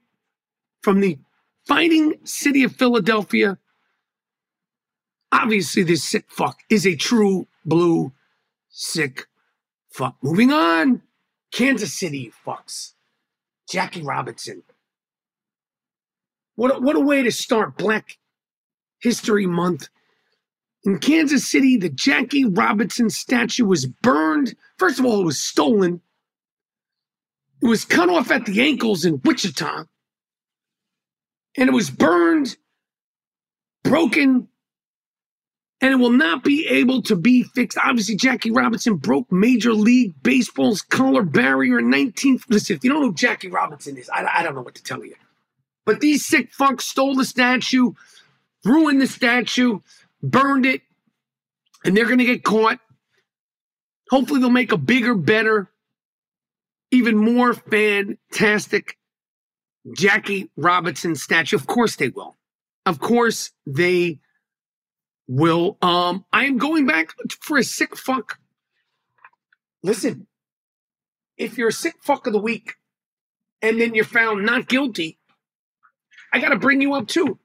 from 0.81 0.99
the 0.99 1.19
fighting 1.67 2.15
city 2.23 2.63
of 2.63 2.75
Philadelphia. 2.75 3.59
Obviously, 5.33 5.81
this 5.81 6.03
sick 6.03 6.25
fuck 6.29 6.59
is 6.69 6.85
a 6.85 6.95
true 6.95 7.47
blue 7.65 8.13
sick 8.69 9.25
fuck. 9.89 10.15
Moving 10.21 10.53
on. 10.53 11.01
Kansas 11.51 11.91
City 11.91 12.31
fucks. 12.45 12.93
Jackie 13.67 14.03
Robinson. 14.03 14.61
What 16.55 16.77
a, 16.77 16.79
what 16.79 16.95
a 16.95 16.99
way 16.99 17.23
to 17.23 17.31
start 17.31 17.77
Black 17.77 18.19
History 19.01 19.47
Month. 19.47 19.89
In 20.83 20.99
Kansas 20.99 21.49
City, 21.49 21.77
the 21.77 21.89
Jackie 21.89 22.45
Robinson 22.45 23.09
statue 23.09 23.65
was 23.65 23.87
burned. 23.87 24.55
First 24.77 24.99
of 24.99 25.05
all, 25.05 25.21
it 25.21 25.25
was 25.25 25.39
stolen. 25.39 26.01
It 27.63 27.67
was 27.67 27.85
cut 27.85 28.09
off 28.09 28.29
at 28.29 28.45
the 28.45 28.61
ankles 28.61 29.03
in 29.03 29.19
Wichita. 29.25 29.85
And 31.57 31.69
it 31.69 31.73
was 31.73 31.89
burned, 31.89 32.55
broken, 33.83 34.49
and 35.83 35.91
it 35.91 35.97
will 35.97 36.11
not 36.11 36.45
be 36.45 36.65
able 36.67 37.01
to 37.01 37.15
be 37.17 37.43
fixed. 37.43 37.77
Obviously, 37.77 38.15
Jackie 38.15 38.51
Robinson 38.51 38.95
broke 38.95 39.29
Major 39.29 39.73
League 39.73 40.13
Baseball's 40.23 40.81
color 40.81 41.23
barrier 41.23 41.79
in 41.79 41.89
19. 41.89 42.39
Listen, 42.47 42.77
if 42.77 42.85
you 42.85 42.89
don't 42.89 43.01
know 43.01 43.07
who 43.07 43.13
Jackie 43.13 43.49
Robinson 43.49 43.97
is, 43.97 44.09
I, 44.09 44.25
I 44.33 44.43
don't 44.43 44.55
know 44.55 44.61
what 44.61 44.75
to 44.75 44.83
tell 44.83 45.03
you. 45.03 45.15
But 45.85 45.99
these 45.99 46.25
sick 46.25 46.53
fucks 46.53 46.83
stole 46.83 47.15
the 47.15 47.25
statue, 47.25 47.91
ruined 48.63 49.01
the 49.01 49.07
statue, 49.07 49.81
burned 50.23 50.65
it, 50.65 50.83
and 51.83 51.97
they're 51.97 52.05
going 52.05 52.19
to 52.19 52.23
get 52.23 52.45
caught. 52.45 52.79
Hopefully, 54.09 54.39
they'll 54.39 54.49
make 54.49 54.71
a 54.71 54.77
bigger, 54.77 55.15
better, 55.15 55.69
even 56.91 57.17
more 57.17 57.53
fantastic 57.53 58.97
Jackie 59.97 60.49
Robinson 60.55 61.17
statue. 61.17 61.57
Of 61.57 61.67
course, 61.67 61.97
they 61.97 62.07
will. 62.07 62.37
Of 62.85 63.01
course, 63.01 63.51
they 63.65 64.19
will 65.27 65.77
um 65.81 66.25
I 66.33 66.45
am 66.45 66.57
going 66.57 66.85
back 66.85 67.13
for 67.41 67.57
a 67.57 67.63
sick 67.63 67.95
fuck. 67.95 68.39
Listen, 69.81 70.27
if 71.37 71.57
you're 71.57 71.69
a 71.69 71.73
sick 71.73 71.95
fuck 72.01 72.27
of 72.27 72.33
the 72.33 72.39
week 72.39 72.75
and 73.61 73.79
then 73.79 73.95
you're 73.95 74.05
found 74.05 74.45
not 74.45 74.67
guilty, 74.67 75.17
I 76.31 76.39
got 76.39 76.49
to 76.49 76.57
bring 76.57 76.81
you 76.81 76.93
up 76.93 77.07
too. 77.07 77.39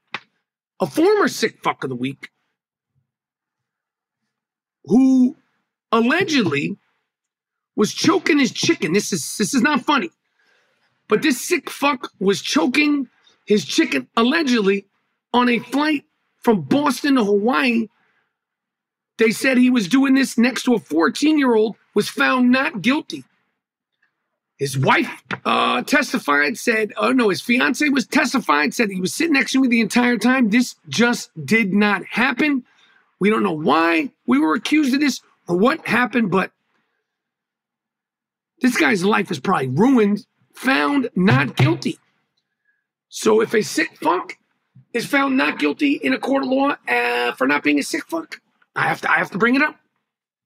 A 0.79 0.85
former 0.85 1.27
sick 1.27 1.61
fuck 1.63 1.83
of 1.83 1.89
the 1.89 1.95
week 1.95 2.29
who 4.85 5.35
allegedly 5.91 6.77
was 7.75 7.93
choking 7.93 8.39
his 8.39 8.51
chicken. 8.51 8.93
This 8.93 9.13
is 9.13 9.35
this 9.37 9.53
is 9.53 9.61
not 9.61 9.81
funny. 9.81 10.09
But 11.07 11.21
this 11.21 11.41
sick 11.41 11.69
fuck 11.69 12.11
was 12.19 12.41
choking 12.41 13.07
his 13.45 13.65
chicken 13.65 14.07
allegedly 14.15 14.85
on 15.33 15.49
a 15.49 15.59
flight 15.59 16.05
from 16.41 16.61
Boston 16.61 17.15
to 17.15 17.23
Hawaii. 17.23 17.87
They 19.17 19.31
said 19.31 19.57
he 19.57 19.69
was 19.69 19.87
doing 19.87 20.13
this 20.13 20.37
next 20.37 20.63
to 20.63 20.75
a 20.75 20.79
14 20.79 21.37
year 21.37 21.55
old, 21.55 21.75
was 21.93 22.09
found 22.09 22.51
not 22.51 22.81
guilty. 22.81 23.25
His 24.57 24.77
wife 24.77 25.23
uh, 25.45 25.83
testified, 25.83 26.57
said, 26.57 26.91
oh 26.97 27.13
no, 27.13 27.29
his 27.29 27.41
fiance 27.41 27.87
was 27.89 28.05
testified, 28.05 28.73
said 28.73 28.89
he 28.89 28.99
was 28.99 29.13
sitting 29.13 29.33
next 29.33 29.53
to 29.53 29.61
me 29.61 29.69
the 29.69 29.79
entire 29.79 30.17
time. 30.17 30.49
This 30.49 30.75
just 30.89 31.31
did 31.45 31.73
not 31.73 32.03
happen. 32.03 32.65
We 33.19 33.29
don't 33.29 33.43
know 33.43 33.53
why 33.53 34.11
we 34.27 34.37
were 34.37 34.53
accused 34.55 34.93
of 34.93 34.99
this 34.99 35.21
or 35.47 35.55
what 35.57 35.87
happened, 35.87 36.29
but 36.29 36.51
this 38.61 38.75
guy's 38.75 39.05
life 39.05 39.31
is 39.31 39.39
probably 39.39 39.69
ruined, 39.69 40.25
found 40.53 41.09
not 41.15 41.55
guilty. 41.55 41.97
So 43.07 43.41
if 43.41 43.53
a 43.53 43.61
sick 43.61 43.97
fuck 43.97 44.37
is 44.93 45.05
found 45.05 45.37
not 45.37 45.59
guilty 45.59 45.93
in 45.93 46.13
a 46.13 46.19
court 46.19 46.43
of 46.43 46.49
law 46.49 46.75
uh, 46.87 47.31
for 47.33 47.47
not 47.47 47.63
being 47.63 47.79
a 47.79 47.83
sick 47.83 48.05
fuck, 48.07 48.41
I 48.75 48.87
have 48.87 49.01
to 49.01 49.11
I 49.11 49.15
have 49.15 49.31
to 49.31 49.37
bring 49.37 49.55
it 49.55 49.61
up. 49.61 49.75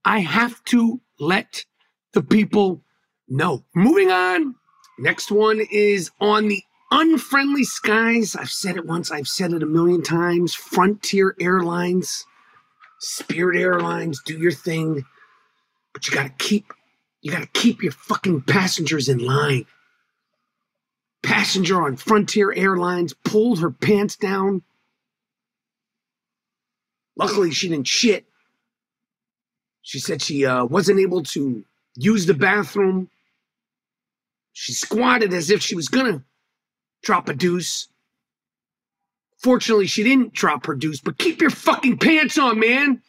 I 0.05 0.19
have 0.19 0.63
to 0.65 1.01
let 1.19 1.65
the 2.13 2.21
people 2.21 2.81
know. 3.27 3.63
Moving 3.75 4.11
on. 4.11 4.55
Next 4.99 5.31
one 5.31 5.61
is 5.71 6.11
on 6.19 6.47
the 6.49 6.61
unfriendly 6.91 7.63
skies. 7.63 8.35
I've 8.35 8.49
said 8.49 8.77
it 8.77 8.85
once, 8.85 9.11
I've 9.11 9.27
said 9.27 9.53
it 9.53 9.63
a 9.63 9.67
million 9.67 10.03
times. 10.03 10.53
Frontier 10.53 11.35
Airlines, 11.39 12.25
Spirit 12.99 13.59
Airlines, 13.59 14.21
do 14.23 14.37
your 14.37 14.51
thing. 14.51 15.03
But 15.93 16.07
you 16.07 16.13
gotta 16.13 16.33
keep 16.37 16.73
you 17.21 17.31
gotta 17.31 17.49
keep 17.53 17.81
your 17.81 17.91
fucking 17.93 18.41
passengers 18.41 19.07
in 19.07 19.19
line 19.19 19.65
passenger 21.23 21.81
on 21.81 21.95
Frontier 21.95 22.53
Airlines 22.53 23.13
pulled 23.23 23.59
her 23.59 23.71
pants 23.71 24.15
down. 24.15 24.61
Luckily, 27.15 27.51
she 27.51 27.69
didn't 27.69 27.87
shit. 27.87 28.25
She 29.81 29.99
said 29.99 30.21
she 30.21 30.45
uh, 30.45 30.65
wasn't 30.65 30.99
able 30.99 31.23
to 31.23 31.63
use 31.95 32.25
the 32.25 32.33
bathroom. 32.33 33.09
She 34.51 34.73
squatted 34.73 35.33
as 35.33 35.49
if 35.49 35.61
she 35.61 35.75
was 35.75 35.87
gonna 35.87 36.23
drop 37.01 37.29
a 37.29 37.33
deuce. 37.33 37.87
Fortunately, 39.39 39.87
she 39.87 40.03
didn't 40.03 40.33
drop 40.33 40.65
her 40.65 40.75
deuce, 40.75 41.01
but 41.01 41.17
keep 41.17 41.41
your 41.41 41.49
fucking 41.49 41.97
pants 41.97 42.37
on, 42.37 42.59
man. 42.59 43.01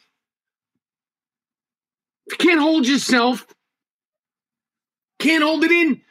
If 2.27 2.33
you 2.33 2.49
can't 2.49 2.59
hold 2.59 2.87
yourself, 2.87 3.45
can't 5.19 5.43
hold 5.43 5.63
it 5.63 5.71
in, 5.71 6.01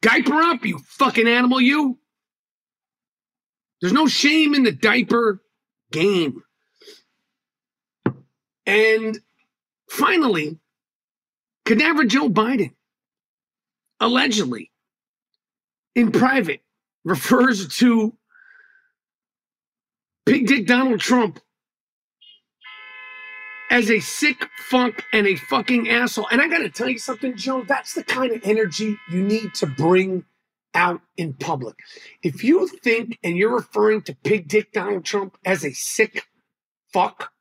Diaper 0.00 0.34
up, 0.34 0.64
you 0.64 0.78
fucking 0.78 1.26
animal, 1.26 1.60
you. 1.60 1.98
There's 3.80 3.92
no 3.92 4.06
shame 4.06 4.54
in 4.54 4.62
the 4.62 4.72
diaper 4.72 5.42
game. 5.90 6.42
And 8.66 9.18
finally, 9.88 10.58
Cadaver 11.64 12.04
Joe 12.04 12.28
Biden 12.28 12.74
allegedly 14.00 14.70
in 15.94 16.12
private 16.12 16.60
refers 17.04 17.68
to 17.76 18.14
Big 20.26 20.46
Dick 20.46 20.66
Donald 20.66 21.00
Trump 21.00 21.40
as 23.70 23.90
a 23.90 24.00
sick 24.00 24.48
fuck 24.56 25.04
and 25.12 25.26
a 25.26 25.36
fucking 25.36 25.88
asshole. 25.88 26.28
And 26.30 26.40
I 26.40 26.48
got 26.48 26.58
to 26.58 26.70
tell 26.70 26.88
you 26.88 26.98
something, 26.98 27.36
Joe, 27.36 27.64
that's 27.66 27.94
the 27.94 28.04
kind 28.04 28.32
of 28.32 28.40
energy 28.44 28.96
you 29.10 29.22
need 29.22 29.54
to 29.54 29.66
bring 29.66 30.24
out 30.74 31.00
in 31.16 31.34
public. 31.34 31.76
If 32.22 32.44
you 32.44 32.68
think 32.68 33.18
and 33.22 33.36
you're 33.36 33.54
referring 33.54 34.02
to 34.02 34.16
Big 34.22 34.48
Dick 34.48 34.72
Donald 34.72 35.04
Trump 35.04 35.36
as 35.44 35.64
a 35.64 35.72
sick 35.72 36.24
fuck 36.92 37.32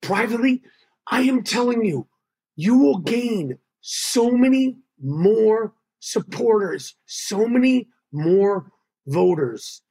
privately, 0.00 0.62
I 1.10 1.22
am 1.22 1.42
telling 1.42 1.84
you, 1.84 2.08
you 2.56 2.78
will 2.78 2.98
gain 2.98 3.58
so 3.80 4.30
many 4.30 4.76
more 5.02 5.74
supporters, 5.98 6.96
so 7.06 7.46
many 7.46 7.88
more 8.12 8.70
voters. 9.06 9.82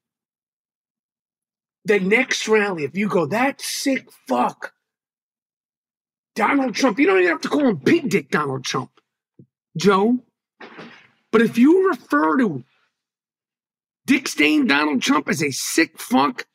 The 1.85 1.99
next 1.99 2.47
rally, 2.47 2.83
if 2.83 2.95
you 2.95 3.07
go, 3.07 3.25
that 3.27 3.61
sick 3.61 4.09
fuck, 4.27 4.73
Donald 6.35 6.75
Trump, 6.75 6.99
you 6.99 7.05
don't 7.05 7.19
even 7.19 7.29
have 7.29 7.41
to 7.41 7.49
call 7.49 7.67
him 7.67 7.75
Big 7.75 8.09
Dick 8.09 8.29
Donald 8.29 8.63
Trump, 8.63 8.91
Joe. 9.75 10.19
But 11.31 11.41
if 11.41 11.57
you 11.57 11.89
refer 11.89 12.37
to 12.37 12.63
Dick 14.05 14.27
Stain 14.27 14.65
Donald 14.65 15.01
Trump 15.01 15.29
as 15.29 15.43
a 15.43 15.51
sick 15.51 15.99
fuck 15.99 16.47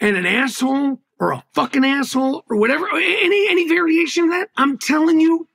and 0.00 0.16
an 0.16 0.26
asshole 0.26 1.00
or 1.18 1.32
a 1.32 1.44
fucking 1.54 1.84
asshole 1.84 2.44
or 2.50 2.56
whatever, 2.56 2.86
any 2.94 3.48
any 3.48 3.68
variation 3.68 4.24
of 4.24 4.30
that, 4.30 4.50
I'm 4.56 4.78
telling 4.78 5.20
you, 5.20 5.48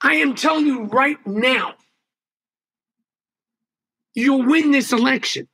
I 0.00 0.14
am 0.14 0.34
telling 0.34 0.66
you 0.66 0.84
right 0.84 1.24
now, 1.26 1.74
you'll 4.14 4.46
win 4.46 4.70
this 4.70 4.92
election. 4.92 5.48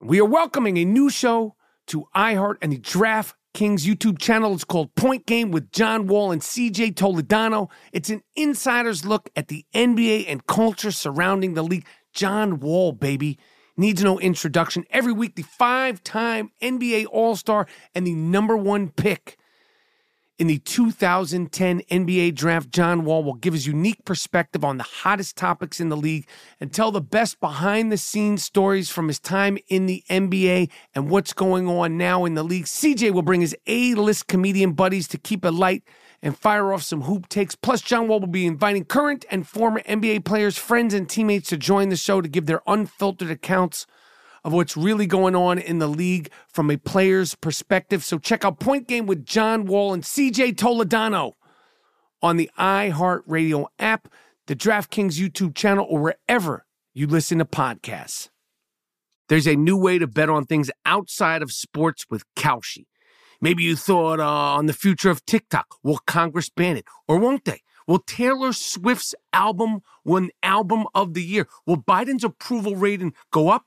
We 0.00 0.20
are 0.20 0.26
welcoming 0.26 0.78
a 0.78 0.84
new 0.84 1.08
show 1.08 1.54
to 1.86 2.06
iHeart 2.14 2.56
and 2.62 2.72
the 2.72 2.78
Draft 2.78 3.36
Kings 3.54 3.86
YouTube 3.86 4.18
channel. 4.18 4.52
It's 4.52 4.64
called 4.64 4.94
Point 4.94 5.26
Game 5.26 5.50
with 5.50 5.70
John 5.70 6.06
Wall 6.06 6.32
and 6.32 6.42
CJ 6.42 6.94
Toledano. 6.94 7.70
It's 7.92 8.10
an 8.10 8.22
insider's 8.34 9.04
look 9.04 9.30
at 9.36 9.48
the 9.48 9.64
NBA 9.74 10.26
and 10.28 10.46
culture 10.46 10.90
surrounding 10.90 11.54
the 11.54 11.62
league. 11.62 11.86
John 12.12 12.60
Wall, 12.60 12.92
baby. 12.92 13.38
Needs 13.76 14.04
no 14.04 14.20
introduction. 14.20 14.84
Every 14.90 15.12
week, 15.12 15.34
the 15.34 15.42
five 15.42 16.02
time 16.04 16.50
NBA 16.62 17.06
All 17.10 17.34
Star 17.36 17.66
and 17.94 18.06
the 18.06 18.14
number 18.14 18.56
one 18.56 18.90
pick 18.90 19.36
in 20.36 20.48
the 20.48 20.58
2010 20.58 21.82
NBA 21.82 22.34
draft, 22.34 22.70
John 22.70 23.04
Wall 23.04 23.22
will 23.22 23.34
give 23.34 23.52
his 23.52 23.68
unique 23.68 24.04
perspective 24.04 24.64
on 24.64 24.78
the 24.78 24.84
hottest 24.84 25.36
topics 25.36 25.78
in 25.78 25.90
the 25.90 25.96
league 25.96 26.26
and 26.60 26.72
tell 26.72 26.90
the 26.90 27.00
best 27.00 27.38
behind 27.38 27.92
the 27.92 27.96
scenes 27.96 28.42
stories 28.42 28.90
from 28.90 29.06
his 29.06 29.20
time 29.20 29.58
in 29.68 29.86
the 29.86 30.02
NBA 30.10 30.70
and 30.94 31.08
what's 31.08 31.32
going 31.32 31.68
on 31.68 31.96
now 31.96 32.24
in 32.24 32.34
the 32.34 32.42
league. 32.42 32.64
CJ 32.64 33.12
will 33.12 33.22
bring 33.22 33.42
his 33.42 33.56
A 33.68 33.94
list 33.94 34.26
comedian 34.26 34.72
buddies 34.72 35.06
to 35.08 35.18
keep 35.18 35.44
it 35.44 35.52
light 35.52 35.84
and 36.20 36.36
fire 36.36 36.72
off 36.72 36.82
some 36.82 37.02
hoop 37.02 37.28
takes. 37.28 37.54
Plus, 37.54 37.80
John 37.80 38.08
Wall 38.08 38.18
will 38.18 38.26
be 38.26 38.46
inviting 38.46 38.84
current 38.84 39.24
and 39.30 39.46
former 39.46 39.82
NBA 39.82 40.24
players, 40.24 40.58
friends, 40.58 40.94
and 40.94 41.08
teammates 41.08 41.50
to 41.50 41.56
join 41.56 41.90
the 41.90 41.96
show 41.96 42.20
to 42.20 42.28
give 42.28 42.46
their 42.46 42.62
unfiltered 42.66 43.30
accounts 43.30 43.86
of 44.44 44.52
what's 44.52 44.76
really 44.76 45.06
going 45.06 45.34
on 45.34 45.58
in 45.58 45.78
the 45.78 45.88
league 45.88 46.30
from 46.48 46.70
a 46.70 46.76
player's 46.76 47.34
perspective. 47.34 48.04
So 48.04 48.18
check 48.18 48.44
out 48.44 48.60
Point 48.60 48.86
Game 48.86 49.06
with 49.06 49.24
John 49.24 49.64
Wall 49.64 49.94
and 49.94 50.02
CJ 50.02 50.54
Toledano 50.56 51.32
on 52.22 52.36
the 52.36 52.50
iHeartRadio 52.58 53.66
app, 53.78 54.08
the 54.46 54.54
DraftKings 54.54 55.18
YouTube 55.18 55.54
channel, 55.54 55.86
or 55.88 56.00
wherever 56.00 56.66
you 56.92 57.06
listen 57.06 57.38
to 57.38 57.44
podcasts. 57.44 58.28
There's 59.28 59.46
a 59.46 59.56
new 59.56 59.76
way 59.76 59.98
to 59.98 60.06
bet 60.06 60.28
on 60.28 60.44
things 60.44 60.70
outside 60.84 61.42
of 61.42 61.50
sports 61.50 62.04
with 62.10 62.24
Kalshi. 62.34 62.86
Maybe 63.40 63.62
you 63.62 63.76
thought 63.76 64.20
uh, 64.20 64.54
on 64.54 64.66
the 64.66 64.72
future 64.72 65.10
of 65.10 65.24
TikTok. 65.24 65.66
Will 65.82 65.98
Congress 66.06 66.50
ban 66.50 66.76
it? 66.76 66.84
Or 67.08 67.18
won't 67.18 67.44
they? 67.44 67.62
Will 67.86 67.98
Taylor 67.98 68.52
Swift's 68.52 69.14
album 69.32 69.80
win 70.04 70.30
album 70.42 70.86
of 70.94 71.14
the 71.14 71.22
year? 71.22 71.48
Will 71.66 71.76
Biden's 71.76 72.24
approval 72.24 72.76
rating 72.76 73.12
go 73.30 73.48
up? 73.48 73.66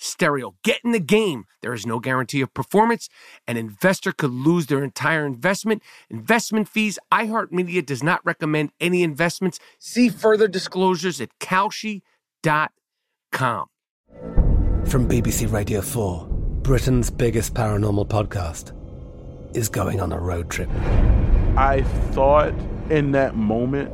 stereo. 0.00 0.54
Get 0.64 0.80
in 0.84 0.92
the 0.92 1.00
game. 1.00 1.44
There 1.62 1.72
is 1.72 1.86
no 1.86 2.00
guarantee 2.00 2.40
of 2.40 2.52
performance. 2.54 3.08
An 3.46 3.56
investor 3.56 4.12
could 4.12 4.30
lose 4.30 4.66
their 4.66 4.82
entire 4.82 5.26
investment. 5.26 5.82
Investment 6.08 6.68
fees. 6.68 6.98
iHeartMedia 7.12 7.84
does 7.84 8.02
not 8.02 8.20
recommend 8.24 8.70
any 8.80 9.02
investments. 9.02 9.58
See 9.78 10.08
further 10.08 10.48
disclosures 10.48 11.20
at 11.20 11.30
Kalshi.com. 11.38 12.02
From 14.86 15.08
BBC 15.08 15.52
Radio 15.52 15.80
4, 15.80 16.26
Britain's 16.62 17.10
biggest 17.10 17.54
paranormal 17.54 18.08
podcast 18.08 18.72
is 19.54 19.68
going 19.68 20.00
on 20.00 20.12
a 20.12 20.18
road 20.18 20.50
trip. 20.50 20.68
I 21.56 21.82
thought 22.12 22.54
in 22.90 23.12
that 23.12 23.36
moment, 23.36 23.92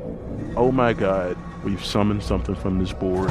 oh 0.56 0.72
my 0.72 0.92
God, 0.92 1.36
we've 1.64 1.84
summoned 1.84 2.22
something 2.22 2.54
from 2.54 2.78
this 2.78 2.92
board. 2.92 3.30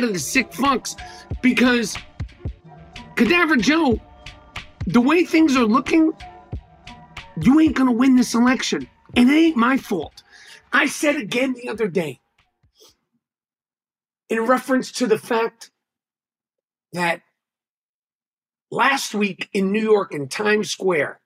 Out 0.00 0.04
of 0.04 0.12
the 0.14 0.18
sick 0.18 0.50
funks 0.54 0.96
because 1.42 1.94
Cadaver 3.16 3.56
Joe, 3.56 4.00
the 4.86 5.00
way 5.00 5.24
things 5.24 5.54
are 5.56 5.64
looking, 5.64 6.12
you 7.42 7.60
ain't 7.60 7.76
to 7.76 7.92
win 7.92 8.16
this 8.16 8.34
election. 8.34 8.88
And 9.14 9.28
it 9.28 9.34
ain't 9.34 9.56
my 9.58 9.76
fault. 9.76 10.22
I 10.72 10.86
said 10.86 11.16
again 11.16 11.52
the 11.52 11.68
other 11.68 11.86
day, 11.86 12.20
in 14.30 14.40
reference 14.46 14.90
to 14.92 15.06
the 15.06 15.18
fact 15.18 15.70
that 16.94 17.20
last 18.70 19.14
week 19.14 19.50
in 19.52 19.70
New 19.70 19.82
York 19.82 20.14
in 20.14 20.28
Times 20.28 20.70
Square, 20.70 21.20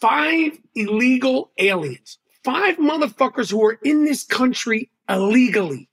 five 0.00 0.58
illegal 0.74 1.50
aliens, 1.56 2.18
five 2.44 2.76
motherfuckers 2.76 3.50
who 3.50 3.64
are 3.64 3.78
in 3.84 4.04
this 4.04 4.24
country 4.24 4.90
illegally 5.08 5.88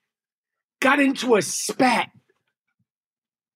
got 0.81 0.99
into 0.99 1.35
a 1.35 1.41
spat 1.41 2.09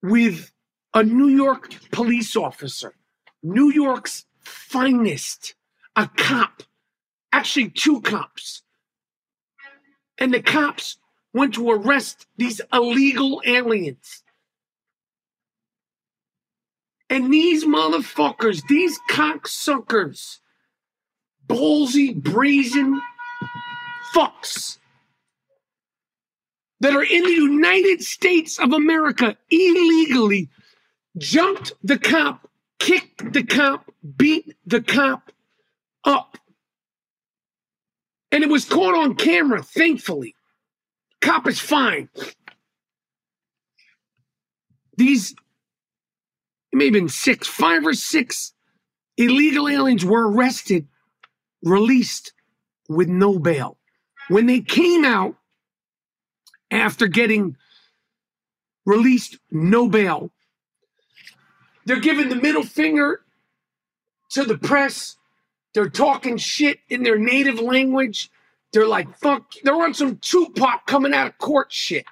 with 0.01 0.51
a 0.93 1.03
New 1.03 1.27
York 1.27 1.73
police 1.91 2.35
officer, 2.37 2.93
New 3.43 3.71
York's 3.71 4.25
finest, 4.39 5.55
a 5.95 6.07
cop, 6.15 6.63
actually 7.33 7.69
two 7.69 7.99
cops. 8.01 8.61
And 10.17 10.33
the 10.33 10.41
cops 10.41 10.97
went 11.33 11.55
to 11.55 11.69
arrest 11.69 12.27
these 12.37 12.61
illegal 12.71 13.41
aliens. 13.45 14.23
And 17.09 17.33
these 17.33 17.65
motherfuckers, 17.65 18.61
these 18.69 18.97
cocksuckers, 19.09 20.39
ballsy, 21.47 22.15
brazen 22.15 23.01
fucks 24.13 24.77
that 26.81 26.95
are 26.95 27.03
in 27.03 27.23
the 27.23 27.31
United 27.31 28.03
States 28.03 28.59
of 28.59 28.73
America 28.73 29.37
illegally 29.51 30.49
jumped 31.17 31.73
the 31.83 31.97
cop, 31.99 32.49
kicked 32.79 33.33
the 33.33 33.43
cop, 33.43 33.91
beat 34.17 34.55
the 34.65 34.81
cop 34.81 35.31
up 36.05 36.37
And 38.31 38.43
it 38.43 38.49
was 38.49 38.65
caught 38.65 38.95
on 38.95 39.15
camera, 39.15 39.63
thankfully. 39.63 40.35
Cop 41.21 41.47
is 41.47 41.59
fine. 41.59 42.09
These, 44.97 45.31
it 45.31 46.77
may 46.77 46.85
have 46.85 46.93
been 46.93 47.09
six, 47.09 47.47
five 47.47 47.85
or 47.85 47.93
six 47.93 48.53
illegal 49.17 49.69
aliens 49.69 50.05
were 50.05 50.29
arrested, 50.29 50.87
released 51.63 52.33
with 52.89 53.07
no 53.09 53.39
bail. 53.39 53.77
When 54.29 54.47
they 54.47 54.61
came 54.61 55.05
out 55.05 55.37
after 56.75 57.07
getting 57.07 57.55
released, 58.85 59.37
no 59.51 59.87
bail, 59.87 60.31
they're 61.85 61.99
giving 61.99 62.29
the 62.29 62.35
middle 62.35 62.63
finger 62.63 63.21
to 64.31 64.43
the 64.43 64.57
press. 64.57 65.17
They're 65.73 65.89
talking 65.89 66.37
shit 66.37 66.79
in 66.89 67.03
their 67.03 67.17
native 67.17 67.59
language. 67.59 68.29
They're 68.73 68.87
like, 68.87 69.17
fuck, 69.17 69.53
they're 69.63 69.75
on 69.75 69.93
some 69.93 70.17
Tupac 70.17 70.85
coming 70.85 71.13
out 71.13 71.27
of 71.27 71.37
court 71.37 71.71
shit. 71.71 72.05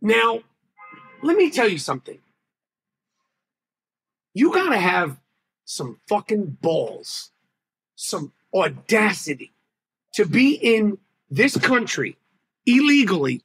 Now, 0.00 0.40
let 1.22 1.36
me 1.36 1.50
tell 1.50 1.68
you 1.68 1.78
something. 1.78 2.18
You 4.34 4.52
gotta 4.52 4.78
have 4.78 5.18
some 5.64 6.00
fucking 6.08 6.58
balls, 6.60 7.30
some 7.94 8.32
audacity 8.54 9.52
to 10.12 10.26
be 10.26 10.54
in 10.54 10.98
this 11.30 11.56
country 11.56 12.16
illegally, 12.66 13.42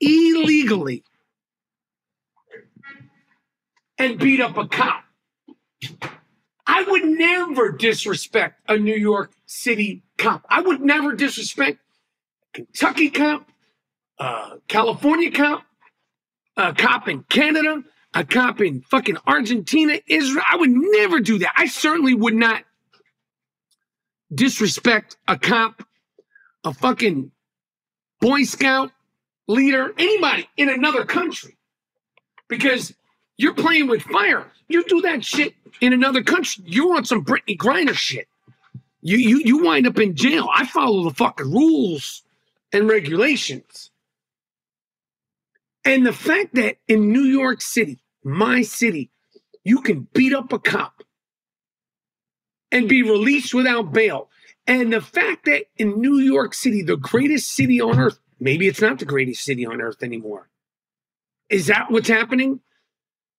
illegally, 0.00 1.04
and 3.98 4.18
beat 4.18 4.40
up 4.40 4.56
a 4.56 4.66
cop. 4.66 5.04
I 6.66 6.82
would 6.82 7.04
never 7.04 7.70
disrespect 7.72 8.60
a 8.68 8.76
New 8.76 8.96
York 8.96 9.32
City 9.46 10.02
cop. 10.18 10.44
I 10.50 10.60
would 10.60 10.80
never 10.80 11.14
disrespect 11.14 11.78
Kentucky 12.52 13.10
cop, 13.10 13.48
California 14.68 15.30
cop, 15.30 15.62
a 16.56 16.74
cop 16.74 17.08
in 17.08 17.22
Canada, 17.24 17.84
a 18.14 18.24
cop 18.24 18.60
in 18.60 18.80
fucking 18.80 19.18
Argentina, 19.26 20.00
Israel. 20.06 20.44
I 20.50 20.56
would 20.56 20.70
never 20.70 21.20
do 21.20 21.38
that. 21.38 21.52
I 21.56 21.66
certainly 21.66 22.14
would 22.14 22.34
not 22.34 22.64
disrespect 24.34 25.16
a 25.28 25.38
cop, 25.38 25.82
a 26.66 26.74
fucking 26.74 27.30
Boy 28.20 28.42
Scout 28.42 28.90
leader, 29.46 29.94
anybody 29.96 30.48
in 30.56 30.68
another 30.68 31.04
country. 31.04 31.56
Because 32.48 32.94
you're 33.38 33.54
playing 33.54 33.88
with 33.88 34.02
fire. 34.02 34.46
You 34.68 34.84
do 34.84 35.00
that 35.02 35.24
shit 35.24 35.54
in 35.80 35.92
another 35.92 36.22
country. 36.22 36.64
You're 36.66 36.96
on 36.96 37.04
some 37.04 37.24
Brittney 37.24 37.56
Griner 37.56 37.94
shit. 37.94 38.28
You 39.00 39.18
you 39.18 39.38
you 39.44 39.58
wind 39.64 39.86
up 39.86 39.98
in 40.00 40.16
jail. 40.16 40.48
I 40.52 40.66
follow 40.66 41.04
the 41.04 41.14
fucking 41.14 41.50
rules 41.50 42.22
and 42.72 42.88
regulations. 42.88 43.90
And 45.84 46.04
the 46.04 46.12
fact 46.12 46.54
that 46.54 46.78
in 46.88 47.12
New 47.12 47.22
York 47.22 47.62
City, 47.62 48.00
my 48.24 48.62
city, 48.62 49.10
you 49.62 49.82
can 49.82 50.08
beat 50.12 50.34
up 50.34 50.52
a 50.52 50.58
cop 50.58 51.04
and 52.72 52.88
be 52.88 53.04
released 53.04 53.54
without 53.54 53.92
bail. 53.92 54.28
And 54.66 54.92
the 54.92 55.00
fact 55.00 55.44
that 55.44 55.66
in 55.76 56.00
New 56.00 56.18
York 56.18 56.54
City, 56.54 56.82
the 56.82 56.96
greatest 56.96 57.54
city 57.54 57.80
on 57.80 57.98
earth, 57.98 58.18
maybe 58.40 58.66
it's 58.66 58.80
not 58.80 58.98
the 58.98 59.04
greatest 59.04 59.44
city 59.44 59.64
on 59.64 59.80
earth 59.80 60.02
anymore. 60.02 60.48
Is 61.48 61.68
that 61.68 61.90
what's 61.90 62.08
happening? 62.08 62.60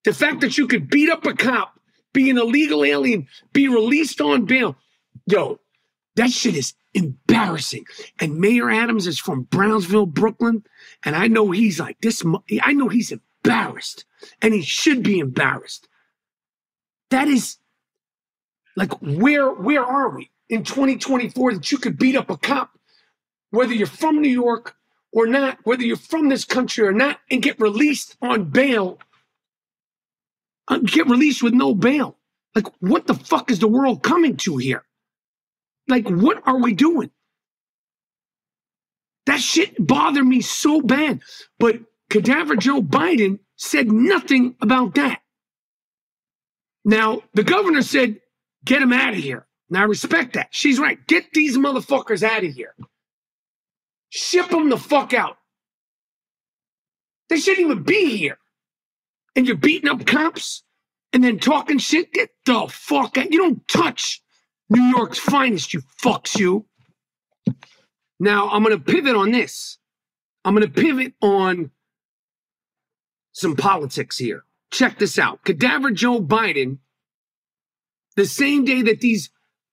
The 0.06 0.13
fact 0.13 0.42
that 0.42 0.58
you 0.58 0.68
could 0.68 0.90
beat 0.90 1.10
up 1.10 1.26
a 1.26 1.34
cop, 1.34 1.80
be 2.13 2.30
an 2.30 2.38
illegal 2.38 2.86
alien, 2.86 3.28
be 3.52 3.68
released 3.68 4.22
on 4.22 4.46
bail. 4.46 4.78
Yo, 5.26 5.60
that 6.16 6.32
shit 6.32 6.56
is 6.56 6.74
embarrassing. 6.94 7.86
And 8.20 8.40
Mayor 8.40 8.72
Adams 8.72 9.06
is 9.06 9.20
from 9.20 9.44
Brownsville, 9.44 10.06
Brooklyn. 10.06 10.63
And 11.04 11.16
I 11.16 11.28
know 11.28 11.52
he's 11.52 11.80
like 11.80 12.00
this. 12.00 12.24
I 12.63 12.72
know 12.72 12.88
he's 12.88 13.12
embarrassed 13.12 14.06
and 14.42 14.54
he 14.54 14.62
should 14.62 15.04
be 15.04 15.20
embarrassed. 15.20 15.90
That 17.10 17.28
is 17.28 17.58
like, 18.78 18.94
where, 19.02 19.52
where 19.52 19.84
are 19.84 20.16
we 20.16 20.32
in 20.49 20.63
2024 20.63 21.55
that 21.55 21.71
you 21.71 21.77
could 21.77 21.97
beat 21.97 22.15
up 22.15 22.29
a 22.29 22.38
cop, 22.38 22.71
whether 23.51 23.73
you're 23.73 23.88
from 23.88 24.21
New 24.21 24.29
York 24.29 24.75
or 25.12 25.27
not, 25.27 25.57
whether 25.63 25.83
you're 25.83 25.97
from 25.97 26.29
this 26.29 26.45
country 26.45 26.86
or 26.86 26.91
not, 26.91 27.19
and 27.31 27.41
get 27.41 27.60
released 27.60 28.17
on 28.21 28.49
bail 28.49 28.99
uh, 30.67 30.79
get 30.79 31.07
released 31.07 31.41
with 31.41 31.53
no 31.53 31.73
bail. 31.73 32.17
Like, 32.55 32.67
what 32.79 33.07
the 33.07 33.13
fuck 33.13 33.51
is 33.51 33.60
the 33.60 33.67
world 33.67 34.03
coming 34.03 34.38
to 34.38 34.57
here? 34.57 34.83
Like, 35.88 36.10
what 36.10 36.41
are 36.45 36.57
we 36.60 36.73
doing? 36.73 37.12
That 39.25 39.39
shit 39.39 39.75
bothered 39.79 40.25
me 40.25 40.41
so 40.41 40.81
bad. 40.81 41.21
But 41.60 41.79
Cadaver 42.10 42.55
Joe 42.55 42.81
Biden 42.81 43.39
said 43.55 43.91
nothing 43.91 44.55
about 44.62 44.95
that. 44.95 45.21
Now, 46.83 47.21
the 47.33 47.43
governor 47.43 47.81
said, 47.81 48.19
get 48.65 48.81
him 48.81 48.93
out 48.93 49.13
of 49.13 49.19
here. 49.19 49.46
Now, 49.69 49.82
I 49.82 49.86
respect 49.86 50.34
that. 50.34 50.49
She's 50.51 50.80
right. 50.80 51.06
Get 51.08 51.32
these 51.34 51.58
motherfuckers 51.58 52.23
out 52.23 52.43
of 52.43 52.53
here. 52.53 52.73
Ship 54.10 54.49
them 54.49 54.69
the 54.69 54.77
fuck 54.77 55.13
out. 55.13 55.38
They 57.30 57.38
shouldn't 57.38 57.65
even 57.65 57.84
be 57.84 58.15
here 58.15 58.38
and 59.36 59.45
you're 59.45 59.56
beating 59.56 59.89
up 59.89 60.06
cops 60.06 60.63
and 61.13 61.23
then 61.23 61.39
talking 61.39 61.77
shit, 61.77 62.12
get 62.12 62.30
the 62.45 62.67
fuck 62.69 63.17
out. 63.17 63.32
You 63.32 63.39
don't 63.39 63.67
touch 63.67 64.21
New 64.69 64.82
York's 64.82 65.19
finest, 65.19 65.73
you 65.73 65.82
fucks 66.01 66.38
you. 66.38 66.65
Now, 68.19 68.49
I'm 68.49 68.63
going 68.63 68.77
to 68.77 68.84
pivot 68.84 69.15
on 69.15 69.32
this. 69.32 69.77
I'm 70.43 70.56
going 70.56 70.65
to 70.65 70.73
pivot 70.73 71.13
on 71.21 71.71
some 73.32 73.56
politics 73.56 74.17
here. 74.17 74.43
Check 74.71 74.97
this 74.97 75.19
out. 75.19 75.43
Cadaver 75.43 75.91
Joe 75.91 76.19
Biden, 76.19 76.80
the 78.15 78.25
same 78.25 78.65
day 78.65 78.82
that 78.82 79.01
these 79.01 79.30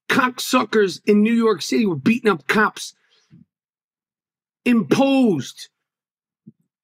cocksuckers 0.08 1.00
in 1.06 1.22
New 1.22 1.32
York 1.32 1.62
City 1.62 1.86
were 1.86 1.96
beating 1.96 2.30
up 2.30 2.46
cops, 2.46 2.94
imposed, 4.64 5.68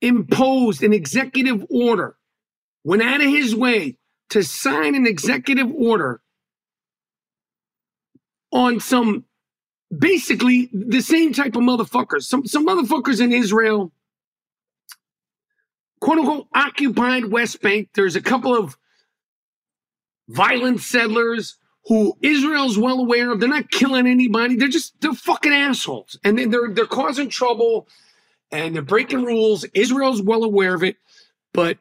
imposed 0.01 0.83
an 0.83 0.93
executive 0.93 1.65
order 1.71 2.17
went 2.85 3.03
out 3.03 3.21
of 3.21 3.29
his 3.29 3.55
way 3.55 3.97
to 4.31 4.43
sign 4.43 4.95
an 4.95 5.07
executive 5.07 5.71
order 5.73 6.21
on 8.53 8.81
some 8.81 9.25
basically 9.97 10.71
the 10.73 11.01
same 11.01 11.33
type 11.33 11.57
of 11.57 11.63
motherfuckers. 11.63 12.23
Some 12.23 12.47
some 12.47 12.67
motherfuckers 12.67 13.21
in 13.21 13.33
Israel, 13.33 13.93
quote 16.01 16.19
unquote, 16.19 16.47
occupied 16.55 17.27
West 17.27 17.61
Bank. 17.61 17.91
There's 17.95 18.17
a 18.17 18.23
couple 18.23 18.57
of 18.57 18.77
violent 20.29 20.81
settlers 20.81 21.57
who 21.87 22.16
Israel's 22.21 22.79
well 22.79 23.01
aware 23.01 23.33
of. 23.33 23.40
They're 23.40 23.49
not 23.49 23.71
killing 23.71 24.07
anybody. 24.07 24.57
They're 24.57 24.69
just 24.69 25.01
they're 25.01 25.12
fucking 25.12 25.53
assholes, 25.53 26.19
and 26.25 26.38
they're 26.53 26.73
they're 26.73 26.87
causing 26.87 27.29
trouble, 27.29 27.88
and 28.53 28.75
they're 28.75 28.83
breaking 28.83 29.25
rules. 29.25 29.64
Israel's 29.75 30.23
well 30.23 30.45
aware 30.45 30.75
of 30.75 30.83
it, 30.83 30.97
but 31.53 31.79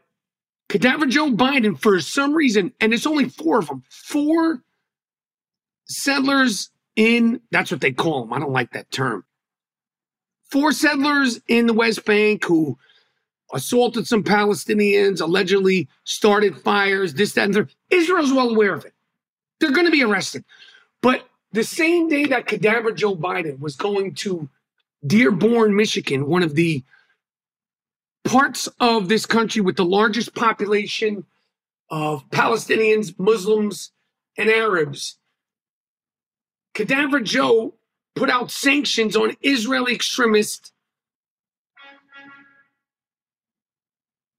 Cadaver 0.70 1.08
Joe 1.08 1.32
Biden, 1.32 1.80
for 1.80 2.00
some 2.00 2.34
reason, 2.34 2.74
and 2.80 2.94
it's 2.94 3.08
only 3.08 3.28
four 3.28 3.60
of 3.60 3.68
them, 3.68 3.84
four 3.90 4.64
settlers 5.86 6.70
in, 6.96 7.42
that's 7.52 7.72
what 7.72 7.82
they 7.82 7.92
call 7.92 8.22
them. 8.22 8.34
I 8.34 8.40
don't 8.40 8.54
like 8.54 8.72
that 8.74 8.92
term. 8.92 9.26
Four 10.52 10.72
settlers 10.72 11.42
in 11.48 11.66
the 11.66 11.74
West 11.74 12.06
Bank 12.06 12.46
who 12.46 12.78
assaulted 13.52 14.08
some 14.08 14.24
Palestinians, 14.24 15.22
allegedly 15.22 15.90
started 16.04 16.58
fires, 16.58 17.16
this, 17.16 17.34
that, 17.34 17.46
and 17.46 17.54
the 17.54 17.70
Israel's 17.90 18.32
well 18.32 18.50
aware 18.50 18.76
of 18.76 18.86
it. 18.86 18.94
They're 19.60 19.72
going 19.72 19.86
to 19.86 19.92
be 19.92 20.04
arrested. 20.04 20.44
But 21.02 21.28
the 21.52 21.64
same 21.64 22.10
day 22.10 22.26
that 22.26 22.48
Cadaver 22.48 22.92
Joe 22.92 23.16
Biden 23.16 23.60
was 23.60 23.76
going 23.76 24.16
to 24.16 24.50
Dearborn, 25.06 25.76
Michigan, 25.76 26.28
one 26.28 26.44
of 26.44 26.56
the 26.56 26.84
parts 28.26 28.68
of 28.80 29.08
this 29.08 29.26
country 29.26 29.62
with 29.62 29.76
the 29.76 29.86
largest 29.86 30.36
population 30.36 31.26
of 31.90 32.30
Palestinians, 32.30 33.18
Muslims, 33.18 33.92
and 34.38 34.50
Arabs. 34.50 35.18
Cadaver 36.74 37.20
Joe 37.20 37.76
put 38.16 38.30
out 38.30 38.52
sanctions 38.52 39.16
on 39.16 39.36
Israeli 39.42 39.96
extremists 39.96 40.72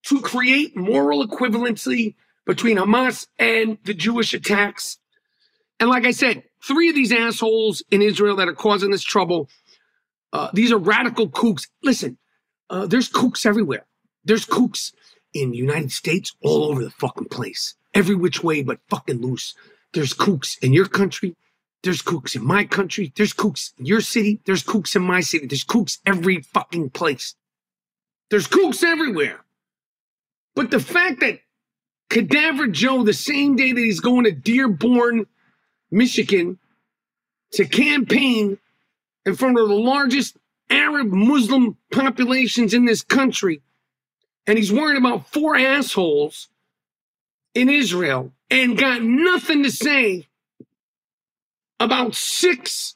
to 0.05 0.21
create 0.21 0.77
moral 0.77 1.27
equivalency 1.27 2.15
between 2.47 2.77
Hamas 2.77 3.27
and 3.39 3.79
the 3.85 3.95
Jewish 3.95 4.35
attacks. 4.35 4.99
And 5.81 5.89
like 5.89 6.05
I 6.05 6.11
said, 6.13 6.45
three 6.63 6.91
of 6.91 6.95
these 6.95 7.11
assholes 7.11 7.83
in 7.91 8.03
Israel 8.03 8.37
that 8.37 8.49
are 8.49 8.55
causing 8.55 8.91
this 8.91 9.03
trouble, 9.03 9.49
uh, 10.33 10.51
these 10.53 10.71
are 10.71 10.79
radical 10.79 11.29
kooks. 11.29 11.67
Listen, 11.83 12.19
uh, 12.69 12.87
there's 12.87 13.11
kooks 13.11 13.47
everywhere. 13.47 13.87
There's 14.25 14.47
kooks 14.47 14.93
in 15.33 15.51
the 15.51 15.57
United 15.57 15.91
States 15.91 16.37
all 16.43 16.65
over 16.65 16.85
the 16.85 16.91
fucking 16.91 17.29
place, 17.29 17.75
every 17.95 18.15
which 18.15 18.45
way 18.45 18.63
but 18.63 18.79
fucking 18.91 19.23
loose. 19.23 19.55
There's 19.93 20.15
kooks 20.15 20.57
in 20.63 20.73
your 20.73 20.87
country, 20.87 21.35
There's 21.83 22.03
kooks 22.03 22.37
in 22.37 22.45
my 22.45 22.65
country. 22.65 23.13
There's 23.17 23.33
kooks 23.33 23.73
in 23.79 23.87
your 23.87 24.03
city. 24.03 24.41
There's 24.45 24.63
kooks 24.63 24.95
in 24.95 25.03
my 25.03 25.21
city. 25.21 25.47
There's 25.47 25.65
kooks 25.65 25.99
every 26.05 26.43
fucking 26.43 26.91
place. 26.91 27.35
There's 28.31 28.47
kooks 28.47 28.85
everywhere. 28.85 29.41
But 30.55 30.71
the 30.71 30.81
fact 30.81 31.21
that 31.21 31.41
Cadaver 32.11 32.67
Joe, 32.67 33.03
the 33.03 33.15
same 33.15 33.57
day 33.57 33.73
that 33.73 33.81
he's 33.81 34.01
going 34.01 34.25
to 34.25 34.33
Dearborn, 34.33 35.27
Michigan, 35.91 36.59
to 37.53 37.65
campaign 37.67 38.59
in 39.27 39.35
front 39.35 39.59
of 39.59 39.69
the 39.69 39.75
largest 39.75 40.37
Arab 40.71 41.09
Muslim 41.09 41.77
populations 41.91 42.73
in 42.73 42.85
this 42.85 43.03
country, 43.03 43.63
and 44.47 44.57
he's 44.57 44.73
worried 44.73 44.99
about 44.99 45.29
four 45.29 45.57
assholes 45.57 46.49
in 47.55 47.69
Israel 47.69 48.33
and 48.51 48.79
got 48.79 49.03
nothing 49.03 49.63
to 49.65 49.71
say 49.71 50.29
about 51.79 52.15
six 52.15 52.95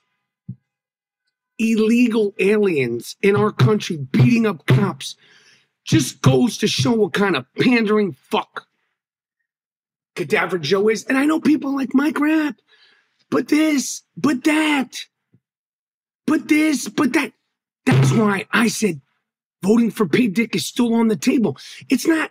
illegal 1.59 2.35
aliens 2.39 3.17
in 3.23 3.37
our 3.37 3.51
country 3.51 3.97
beating 3.97 4.47
up 4.47 4.67
cops. 4.67 5.17
Just 5.85 6.23
goes 6.23 6.59
to 6.59 6.67
show 6.67 6.93
what 6.93 7.13
kind 7.13 7.37
of 7.37 7.47
pandering 7.55 8.13
fuck 8.13 8.67
Cadaver 10.15 10.59
Joe 10.59 10.89
is. 10.89 11.05
And 11.05 11.19
I 11.19 11.27
know 11.27 11.41
people 11.41 11.75
like 11.75 11.95
Mike 11.95 12.19
Rapp, 12.19 12.57
but 13.35 13.49
this, 13.49 14.03
but 14.17 14.45
that, 14.45 14.97
but 16.25 16.47
this, 16.47 16.89
but 16.89 17.13
that. 17.15 17.33
That's 17.85 18.13
why 18.13 18.47
I 18.53 18.69
said 18.69 19.01
voting 19.61 19.91
for 19.91 20.07
Pig 20.07 20.35
Dick 20.35 20.55
is 20.55 20.65
still 20.65 20.95
on 20.95 21.09
the 21.09 21.17
table. 21.17 21.59
It's 21.89 22.07
not 22.07 22.31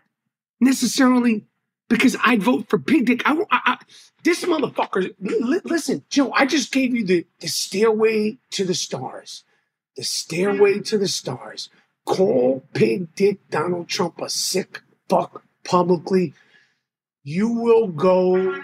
necessarily 0.61 1.45
because 1.89 2.15
I'd 2.23 2.41
vote 2.41 2.69
for 2.69 2.79
Pig 2.79 3.07
Dick. 3.07 3.21
I, 3.25 3.33
I, 3.51 3.59
I 3.65 3.77
this 4.23 4.45
motherfucker. 4.45 5.13
Li- 5.19 5.59
listen, 5.65 6.05
Joe, 6.09 6.31
I 6.31 6.45
just 6.45 6.71
gave 6.71 6.95
you 6.95 7.05
the, 7.05 7.27
the 7.41 7.49
stairway 7.49 8.37
to 8.51 8.63
the 8.63 8.73
stars. 8.73 9.43
The 9.97 10.05
stairway 10.05 10.79
to 10.79 10.97
the 10.97 11.09
stars. 11.09 11.69
Call 12.05 12.63
Pig 12.73 13.13
Dick 13.13 13.49
Donald 13.49 13.89
Trump 13.89 14.21
a 14.21 14.29
sick 14.29 14.81
fuck 15.09 15.43
publicly. 15.65 16.33
You 17.23 17.49
will 17.49 17.87
go. 17.87 18.63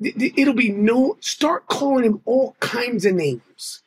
It'll 0.00 0.54
be 0.54 0.70
no. 0.70 1.16
Start 1.20 1.66
calling 1.66 2.04
him 2.04 2.20
all 2.24 2.56
kinds 2.60 3.04
of 3.04 3.14
names. 3.14 3.82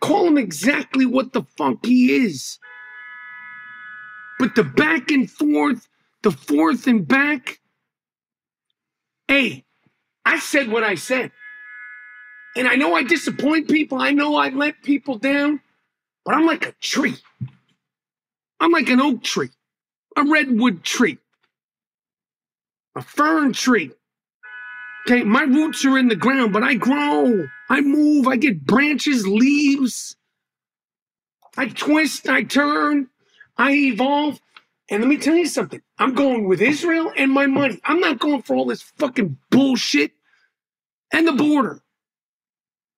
Call 0.00 0.26
him 0.26 0.38
exactly 0.38 1.06
what 1.06 1.32
the 1.32 1.42
fuck 1.56 1.84
he 1.84 2.24
is. 2.24 2.58
But 4.38 4.54
the 4.54 4.64
back 4.64 5.10
and 5.10 5.30
forth, 5.30 5.88
the 6.22 6.30
forth 6.30 6.86
and 6.86 7.06
back. 7.06 7.60
Hey, 9.26 9.64
I 10.24 10.38
said 10.38 10.68
what 10.68 10.84
I 10.84 10.94
said. 10.94 11.32
And 12.56 12.68
I 12.68 12.76
know 12.76 12.94
I 12.94 13.02
disappoint 13.02 13.68
people. 13.68 13.98
I 14.00 14.12
know 14.12 14.36
I 14.36 14.50
let 14.50 14.82
people 14.82 15.18
down. 15.18 15.60
But 16.24 16.34
I'm 16.34 16.46
like 16.46 16.66
a 16.66 16.72
tree. 16.80 17.16
I'm 18.60 18.70
like 18.70 18.88
an 18.88 19.00
oak 19.00 19.22
tree, 19.22 19.50
a 20.16 20.24
redwood 20.24 20.84
tree, 20.84 21.18
a 22.96 23.02
fern 23.02 23.52
tree. 23.52 23.90
Okay, 25.06 25.22
my 25.22 25.42
roots 25.42 25.84
are 25.84 25.98
in 25.98 26.08
the 26.08 26.16
ground, 26.16 26.52
but 26.52 26.62
I 26.62 26.74
grow. 26.74 27.46
I 27.68 27.80
move. 27.82 28.26
I 28.26 28.36
get 28.36 28.64
branches, 28.64 29.26
leaves. 29.26 30.16
I 31.56 31.68
twist, 31.68 32.28
I 32.28 32.42
turn, 32.42 33.08
I 33.56 33.72
evolve. 33.72 34.40
And 34.90 35.02
let 35.02 35.08
me 35.08 35.16
tell 35.16 35.36
you 35.36 35.46
something. 35.46 35.80
I'm 35.98 36.14
going 36.14 36.46
with 36.46 36.60
Israel 36.60 37.12
and 37.16 37.30
my 37.30 37.46
money. 37.46 37.80
I'm 37.84 38.00
not 38.00 38.18
going 38.18 38.42
for 38.42 38.56
all 38.56 38.66
this 38.66 38.82
fucking 38.98 39.38
bullshit 39.50 40.12
and 41.12 41.26
the 41.26 41.32
border. 41.32 41.80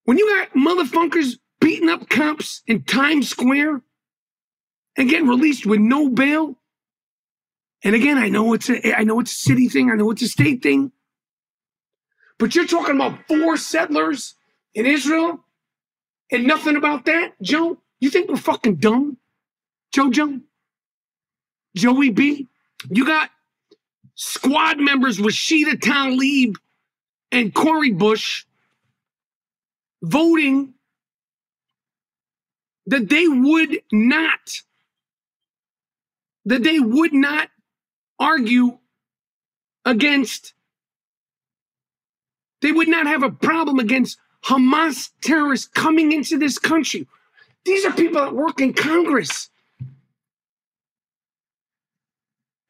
When 0.05 0.19
you 0.19 0.27
got 0.29 0.53
motherfuckers 0.55 1.39
beating 1.61 1.89
up 1.89 2.09
cops 2.09 2.63
in 2.67 2.85
Times 2.85 3.29
Square 3.29 3.83
and 4.97 5.09
getting 5.09 5.29
released 5.29 5.67
with 5.67 5.81
no 5.81 6.09
bail, 6.09 6.57
and 7.85 7.95
again, 7.95 8.19
I 8.19 8.29
know 8.29 8.53
it's 8.55 8.69
a 8.69 8.99
I 8.99 9.05
know 9.05 9.21
it's 9.21 9.33
a 9.33 9.37
city 9.37 9.69
thing, 9.69 9.91
I 9.91 9.95
know 9.95 10.11
it's 10.11 10.23
a 10.23 10.29
state 10.29 10.63
thing. 10.63 10.93
But 12.39 12.55
you're 12.55 12.67
talking 12.67 12.97
about 12.97 13.27
four 13.29 13.57
settlers 13.57 14.35
in 14.75 14.87
Israel 14.87 15.41
and 16.31 16.47
nothing 16.47 16.77
about 16.77 17.07
that, 17.07 17.35
Joe? 17.41 17.79
You 18.01 18.11
think 18.11 18.29
we're 18.29 18.37
fucking 18.37 18.77
dumb? 18.77 19.17
Jojo? 19.95 20.43
Joey 21.77 22.11
B? 22.11 22.49
You 22.91 23.07
got 23.07 23.31
squad 24.15 24.79
members 24.79 25.19
Rashida 25.19 25.75
Tlaib 25.75 26.57
and 27.33 27.55
Cori 27.55 27.93
Bush 27.93 28.45
voting 30.03 30.75
that 32.87 33.09
they 33.09 33.27
would 33.29 33.81
not 33.93 34.63
that 36.45 36.63
they 36.63 36.79
would 36.79 37.13
not 37.13 37.49
argue 38.21 38.79
against 39.85 40.55
they 42.63 42.73
would 42.73 42.89
not 42.89 43.07
have 43.07 43.23
a 43.23 43.31
problem 43.31 43.79
against 43.79 44.19
Hamas 44.45 45.11
terrorists 45.23 45.67
coming 45.67 46.13
into 46.13 46.39
this 46.39 46.59
country. 46.59 47.07
These 47.65 47.85
are 47.85 47.93
people 47.93 48.21
that 48.21 48.35
work 48.35 48.61
in 48.61 48.73
Congress. 48.73 49.51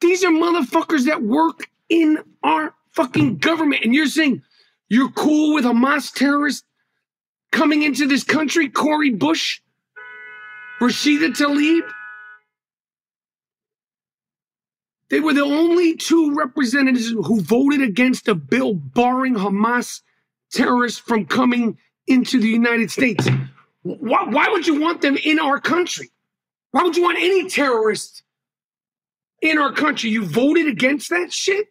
These 0.01 0.23
are 0.23 0.31
motherfuckers 0.31 1.05
that 1.05 1.23
work 1.23 1.69
in 1.89 2.19
our 2.43 2.73
fucking 2.93 3.37
government. 3.37 3.83
And 3.83 3.93
you're 3.93 4.07
saying 4.07 4.41
you're 4.89 5.11
cool 5.11 5.53
with 5.53 5.65
Hamas 5.65 6.13
terrorists 6.13 6.63
coming 7.51 7.83
into 7.83 8.07
this 8.07 8.23
country? 8.23 8.69
Cori 8.69 9.11
Bush? 9.11 9.61
Rashida 10.79 11.29
Tlaib? 11.29 11.89
They 15.09 15.19
were 15.19 15.33
the 15.33 15.43
only 15.43 15.95
two 15.95 16.35
representatives 16.35 17.09
who 17.09 17.41
voted 17.41 17.81
against 17.81 18.27
a 18.27 18.35
bill 18.35 18.73
barring 18.73 19.35
Hamas 19.35 20.01
terrorists 20.51 20.99
from 20.99 21.25
coming 21.25 21.77
into 22.07 22.39
the 22.39 22.47
United 22.47 22.91
States. 22.91 23.27
Why, 23.83 24.25
why 24.25 24.49
would 24.49 24.67
you 24.67 24.79
want 24.79 25.01
them 25.01 25.17
in 25.23 25.39
our 25.39 25.59
country? 25.59 26.09
Why 26.71 26.83
would 26.83 26.97
you 26.97 27.03
want 27.03 27.17
any 27.17 27.49
terrorist 27.49 28.23
in 29.41 29.57
our 29.57 29.71
country? 29.71 30.09
You 30.09 30.25
voted 30.25 30.67
against 30.67 31.09
that 31.09 31.31
shit? 31.31 31.67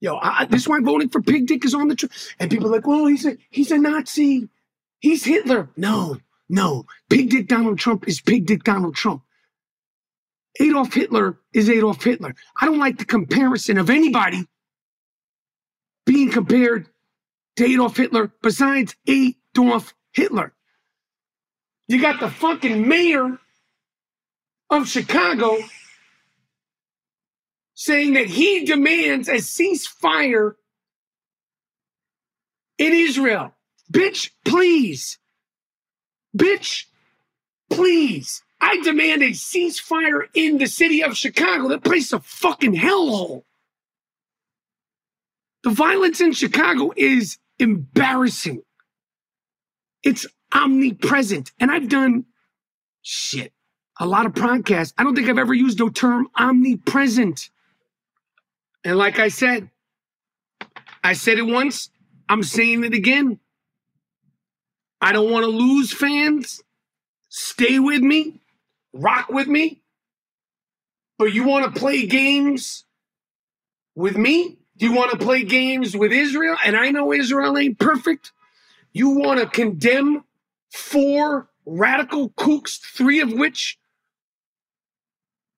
Yo, 0.00 0.16
I, 0.20 0.44
this 0.46 0.62
is 0.62 0.68
why 0.68 0.80
voting 0.80 1.08
for 1.08 1.20
Pig 1.20 1.46
Dick 1.46 1.64
is 1.64 1.74
on 1.74 1.88
the 1.88 1.96
train. 1.96 2.10
And 2.38 2.50
people 2.50 2.68
are 2.68 2.72
like, 2.72 2.86
well, 2.86 3.06
he's 3.06 3.26
a 3.26 3.36
he's 3.50 3.70
a 3.70 3.78
Nazi. 3.78 4.48
He's 5.00 5.24
Hitler. 5.24 5.70
No, 5.76 6.18
no. 6.48 6.86
Pig 7.08 7.30
Dick 7.30 7.48
Donald 7.48 7.78
Trump 7.78 8.06
is 8.08 8.20
Pig 8.20 8.46
Dick 8.46 8.64
Donald 8.64 8.94
Trump. 8.94 9.22
Adolf 10.60 10.92
Hitler 10.92 11.38
is 11.52 11.70
Adolf 11.70 12.02
Hitler. 12.02 12.34
I 12.60 12.66
don't 12.66 12.78
like 12.78 12.98
the 12.98 13.04
comparison 13.04 13.78
of 13.78 13.90
anybody 13.90 14.44
being 16.04 16.30
compared 16.30 16.88
to 17.56 17.64
Adolf 17.64 17.96
Hitler 17.96 18.32
besides 18.42 18.96
Adolf 19.06 19.94
Hitler. 20.12 20.54
You 21.86 22.00
got 22.00 22.20
the 22.20 22.30
fucking 22.30 22.86
mayor 22.86 23.38
of 24.70 24.88
Chicago 24.88 25.58
saying 27.74 28.14
that 28.14 28.26
he 28.26 28.64
demands 28.64 29.28
a 29.28 29.36
ceasefire 29.36 30.54
in 32.76 32.92
Israel. 32.92 33.54
Bitch, 33.92 34.30
please. 34.44 35.18
Bitch, 36.36 36.84
please. 37.70 38.42
I 38.60 38.80
demand 38.82 39.22
a 39.22 39.30
ceasefire 39.30 40.22
in 40.34 40.58
the 40.58 40.66
city 40.66 41.02
of 41.02 41.16
Chicago. 41.16 41.68
That 41.68 41.84
place 41.84 42.06
is 42.06 42.12
a 42.12 42.20
fucking 42.20 42.74
hellhole. 42.74 43.44
The 45.62 45.70
violence 45.70 46.20
in 46.20 46.32
Chicago 46.32 46.92
is 46.96 47.38
embarrassing. 47.58 48.62
It's 50.02 50.26
omnipresent. 50.52 51.52
And 51.60 51.70
I've 51.70 51.88
done 51.88 52.24
shit, 53.02 53.52
a 53.98 54.06
lot 54.06 54.26
of 54.26 54.32
podcasts. 54.32 54.92
I 54.98 55.04
don't 55.04 55.14
think 55.14 55.28
I've 55.28 55.38
ever 55.38 55.54
used 55.54 55.78
the 55.78 55.90
term 55.90 56.28
omnipresent. 56.36 57.50
And 58.84 58.96
like 58.96 59.18
I 59.18 59.28
said, 59.28 59.70
I 61.02 61.12
said 61.12 61.38
it 61.38 61.42
once, 61.46 61.90
I'm 62.28 62.42
saying 62.42 62.84
it 62.84 62.94
again. 62.94 63.38
I 65.00 65.12
don't 65.12 65.30
want 65.30 65.44
to 65.44 65.50
lose 65.50 65.92
fans. 65.92 66.62
Stay 67.28 67.78
with 67.78 68.02
me 68.02 68.40
rock 68.92 69.28
with 69.28 69.48
me, 69.48 69.82
but 71.18 71.32
you 71.32 71.44
want 71.44 71.72
to 71.72 71.80
play 71.80 72.06
games 72.06 72.84
with 73.94 74.16
me? 74.16 74.58
Do 74.76 74.86
you 74.86 74.94
want 74.94 75.10
to 75.12 75.18
play 75.18 75.42
games 75.44 75.96
with 75.96 76.12
Israel? 76.12 76.56
And 76.64 76.76
I 76.76 76.90
know 76.90 77.12
Israel 77.12 77.58
ain't 77.58 77.78
perfect. 77.78 78.32
You 78.92 79.10
want 79.10 79.40
to 79.40 79.46
condemn 79.46 80.24
four 80.70 81.48
radical 81.66 82.30
kooks, 82.30 82.78
three 82.80 83.20
of 83.20 83.32
which 83.32 83.78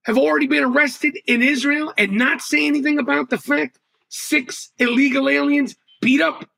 have 0.04 0.18
already 0.18 0.46
been 0.46 0.64
arrested 0.64 1.18
in 1.26 1.42
Israel 1.42 1.92
and 1.98 2.12
not 2.12 2.40
say 2.40 2.66
anything 2.66 2.98
about 2.98 3.30
the 3.30 3.38
fact 3.38 3.78
six 4.08 4.72
illegal 4.78 5.28
aliens 5.28 5.76
beat 6.00 6.20
up 6.20 6.48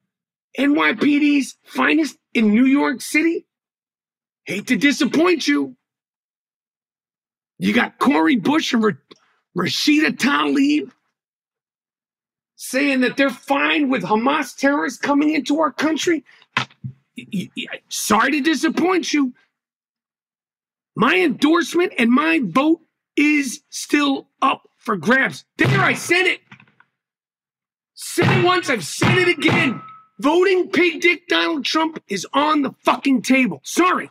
NYPD's 0.58 1.56
finest 1.64 2.16
in 2.34 2.54
New 2.54 2.64
York 2.66 3.00
City. 3.00 3.46
Hate 4.44 4.66
to 4.68 4.76
disappoint 4.76 5.46
you. 5.46 5.76
You 7.62 7.72
got 7.72 8.00
Cori 8.00 8.34
Bush 8.34 8.72
and 8.72 8.82
Ra- 8.82 8.90
Rashida 9.56 10.16
Tlaib 10.16 10.90
saying 12.56 13.02
that 13.02 13.16
they're 13.16 13.30
fine 13.30 13.88
with 13.88 14.02
Hamas 14.02 14.56
terrorists 14.56 14.98
coming 14.98 15.32
into 15.32 15.60
our 15.60 15.70
country. 15.70 16.24
Sorry 17.88 18.32
to 18.32 18.40
disappoint 18.40 19.12
you. 19.12 19.32
My 20.96 21.20
endorsement 21.20 21.92
and 21.98 22.10
my 22.10 22.40
vote 22.42 22.80
is 23.14 23.62
still 23.70 24.26
up 24.42 24.68
for 24.78 24.96
grabs. 24.96 25.44
There, 25.56 25.68
I 25.80 25.94
said 25.94 26.26
it. 26.26 26.40
Said 27.94 28.38
it 28.38 28.44
once, 28.44 28.70
I've 28.70 28.84
said 28.84 29.18
it 29.18 29.28
again. 29.28 29.80
Voting 30.18 30.68
pig 30.68 31.00
dick 31.00 31.28
Donald 31.28 31.64
Trump 31.64 32.02
is 32.08 32.26
on 32.32 32.62
the 32.62 32.72
fucking 32.84 33.22
table. 33.22 33.60
Sorry. 33.62 34.10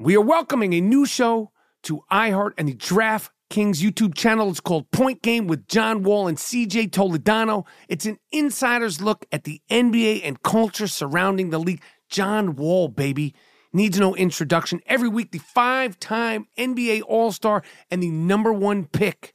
We 0.00 0.16
are 0.16 0.22
welcoming 0.22 0.72
a 0.72 0.80
new 0.80 1.04
show 1.04 1.50
to 1.82 2.04
iHeart 2.10 2.52
and 2.56 2.66
the 2.66 2.72
Draft 2.72 3.32
Kings 3.50 3.82
YouTube 3.82 4.14
channel. 4.14 4.48
It's 4.48 4.58
called 4.58 4.90
Point 4.92 5.20
Game 5.20 5.46
with 5.46 5.68
John 5.68 6.02
Wall 6.02 6.26
and 6.26 6.38
CJ 6.38 6.88
Toledano. 6.88 7.66
It's 7.86 8.06
an 8.06 8.18
insider's 8.32 9.02
look 9.02 9.26
at 9.30 9.44
the 9.44 9.60
NBA 9.70 10.22
and 10.24 10.42
culture 10.42 10.86
surrounding 10.86 11.50
the 11.50 11.58
league. 11.58 11.82
John 12.08 12.56
Wall, 12.56 12.88
baby, 12.88 13.34
needs 13.74 14.00
no 14.00 14.16
introduction. 14.16 14.80
Every 14.86 15.10
week, 15.10 15.32
the 15.32 15.38
five 15.38 16.00
time 16.00 16.46
NBA 16.56 17.02
All 17.06 17.30
Star 17.30 17.62
and 17.90 18.02
the 18.02 18.08
number 18.08 18.54
one 18.54 18.86
pick 18.86 19.34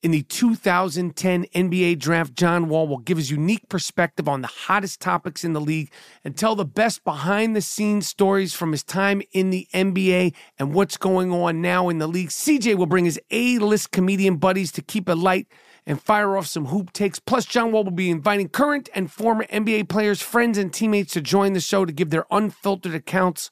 in 0.00 0.12
the 0.12 0.22
2010 0.22 1.46
NBA 1.46 1.98
draft, 1.98 2.34
John 2.34 2.68
Wall 2.68 2.86
will 2.86 2.98
give 2.98 3.16
his 3.16 3.32
unique 3.32 3.68
perspective 3.68 4.28
on 4.28 4.42
the 4.42 4.48
hottest 4.48 5.00
topics 5.00 5.42
in 5.42 5.54
the 5.54 5.60
league 5.60 5.90
and 6.24 6.36
tell 6.36 6.54
the 6.54 6.64
best 6.64 7.02
behind 7.02 7.56
the 7.56 7.60
scenes 7.60 8.06
stories 8.06 8.54
from 8.54 8.70
his 8.70 8.84
time 8.84 9.22
in 9.32 9.50
the 9.50 9.66
NBA 9.74 10.34
and 10.58 10.72
what's 10.72 10.96
going 10.96 11.32
on 11.32 11.60
now 11.60 11.88
in 11.88 11.98
the 11.98 12.06
league. 12.06 12.28
CJ 12.28 12.76
will 12.76 12.86
bring 12.86 13.06
his 13.06 13.20
A 13.32 13.58
list 13.58 13.90
comedian 13.90 14.36
buddies 14.36 14.70
to 14.72 14.82
keep 14.82 15.08
it 15.08 15.16
light 15.16 15.48
and 15.84 16.00
fire 16.00 16.36
off 16.36 16.46
some 16.46 16.66
hoop 16.66 16.92
takes. 16.92 17.18
Plus, 17.18 17.44
John 17.44 17.72
Wall 17.72 17.82
will 17.82 17.90
be 17.90 18.10
inviting 18.10 18.48
current 18.48 18.88
and 18.94 19.10
former 19.10 19.46
NBA 19.46 19.88
players, 19.88 20.22
friends, 20.22 20.58
and 20.58 20.72
teammates 20.72 21.14
to 21.14 21.20
join 21.20 21.54
the 21.54 21.60
show 21.60 21.84
to 21.84 21.92
give 21.92 22.10
their 22.10 22.26
unfiltered 22.30 22.94
accounts 22.94 23.50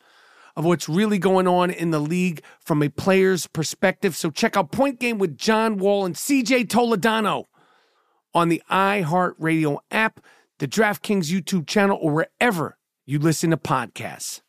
of 0.56 0.64
what's 0.64 0.88
really 0.88 1.18
going 1.18 1.46
on 1.46 1.70
in 1.70 1.90
the 1.90 2.00
league 2.00 2.42
from 2.60 2.82
a 2.82 2.88
player's 2.88 3.46
perspective. 3.46 4.16
So 4.16 4.30
check 4.30 4.56
out 4.56 4.72
Point 4.72 4.98
Game 4.98 5.18
with 5.18 5.36
John 5.36 5.76
Wall 5.76 6.06
and 6.06 6.14
CJ 6.14 6.66
Toledano 6.68 7.44
on 8.34 8.48
the 8.48 8.62
iHeartRadio 8.70 9.78
app, 9.90 10.20
the 10.58 10.66
DraftKings 10.66 11.30
YouTube 11.30 11.66
channel, 11.66 11.98
or 12.00 12.12
wherever 12.12 12.78
you 13.04 13.18
listen 13.18 13.50
to 13.50 13.56
podcasts. 13.56 14.40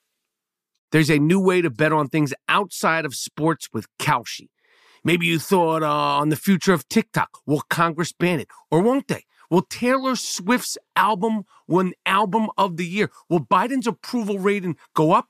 There's 0.92 1.10
a 1.10 1.20
new 1.20 1.40
way 1.40 1.62
to 1.62 1.70
bet 1.70 1.92
on 1.92 2.08
things 2.08 2.34
outside 2.48 3.06
of 3.06 3.14
sports 3.14 3.68
with 3.74 3.88
Kalshi. 3.98 4.50
Maybe 5.04 5.26
you 5.26 5.40
thought 5.40 5.84
uh, 5.84 6.18
on 6.18 6.30
the 6.30 6.36
future 6.36 6.74
of 6.74 6.88
TikTok. 6.88 7.30
Will 7.46 7.62
Congress 7.70 8.14
ban 8.14 8.40
it? 8.40 8.48
Or 8.72 8.82
won't 8.82 9.08
they? 9.08 9.26
Will 9.50 9.62
Taylor 9.62 10.16
Swift's 10.16 10.78
album 10.96 11.44
win 11.68 11.94
album 12.06 12.50
of 12.58 12.78
the 12.78 12.86
year? 12.86 13.12
Will 13.30 13.40
Biden's 13.40 13.88
approval 13.88 14.40
rating 14.40 14.76
go 14.94 15.12
up? 15.12 15.30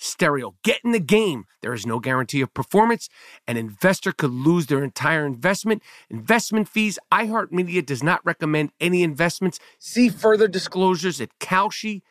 stereo. 0.00 0.54
Get 0.64 0.80
in 0.84 0.92
the 0.92 1.00
game. 1.00 1.44
There 1.62 1.72
is 1.72 1.86
no 1.86 2.00
guarantee 2.00 2.40
of 2.40 2.52
performance. 2.54 3.08
An 3.46 3.56
investor 3.56 4.12
could 4.12 4.30
lose 4.30 4.66
their 4.66 4.82
entire 4.82 5.26
investment. 5.26 5.82
Investment 6.08 6.68
fees. 6.68 6.98
iHeartMedia 7.12 7.84
does 7.84 8.02
not 8.02 8.20
recommend 8.24 8.70
any 8.80 9.02
investments. 9.02 9.58
See 9.78 10.08
further 10.08 10.48
disclosures 10.48 11.20
at 11.20 11.30
Kalshi.com. 11.38 12.02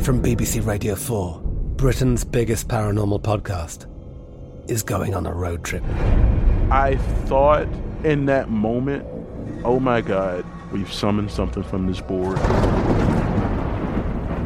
From 0.00 0.22
BBC 0.22 0.66
Radio 0.66 0.94
4, 0.94 1.40
Britain's 1.76 2.24
biggest 2.24 2.68
paranormal 2.68 3.22
podcast 3.22 3.86
is 4.68 4.82
going 4.82 5.14
on 5.14 5.26
a 5.26 5.32
road 5.32 5.64
trip. 5.64 5.82
I 6.70 6.96
thought 7.26 7.68
in 8.04 8.26
that 8.26 8.50
moment, 8.50 9.06
oh 9.64 9.80
my 9.80 10.00
God, 10.00 10.44
we've 10.72 10.92
summoned 10.92 11.30
something 11.30 11.62
from 11.62 11.86
this 11.86 12.00
board. 12.00 12.38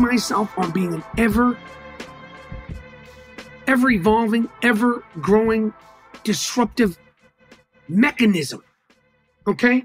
Myself 0.00 0.56
on 0.56 0.70
being 0.70 0.94
an 0.94 1.04
ever, 1.18 1.58
ever 3.66 3.90
evolving, 3.90 4.48
ever 4.62 5.04
growing, 5.20 5.74
disruptive 6.24 6.98
mechanism. 7.86 8.62
Okay? 9.46 9.84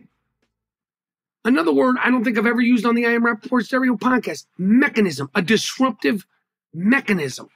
Another 1.43 1.73
word 1.73 1.97
I 2.01 2.09
don't 2.09 2.23
think 2.23 2.37
I've 2.37 2.45
ever 2.45 2.61
used 2.61 2.85
on 2.85 2.95
the 2.95 3.05
I 3.05 3.11
Am 3.11 3.23
Rapaport 3.23 3.65
Stereo 3.65 3.97
podcast 3.97 4.45
mechanism, 4.57 5.29
a 5.35 5.41
disruptive 5.41 6.25
mechanism. 6.73 7.49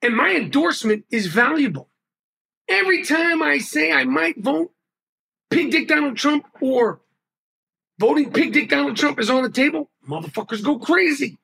And 0.00 0.16
my 0.16 0.34
endorsement 0.34 1.04
is 1.10 1.26
valuable. 1.26 1.90
Every 2.66 3.04
time 3.04 3.42
I 3.42 3.58
say 3.58 3.92
I 3.92 4.04
might 4.04 4.42
vote 4.42 4.72
Pig 5.50 5.70
Dick 5.70 5.86
Donald 5.86 6.16
Trump 6.16 6.46
or 6.62 7.02
voting 7.98 8.32
Pig 8.32 8.54
Dick 8.54 8.70
Donald 8.70 8.96
Trump 8.96 9.20
is 9.20 9.28
on 9.28 9.42
the 9.42 9.50
table, 9.50 9.90
motherfuckers 10.08 10.64
go 10.64 10.78
crazy. 10.78 11.38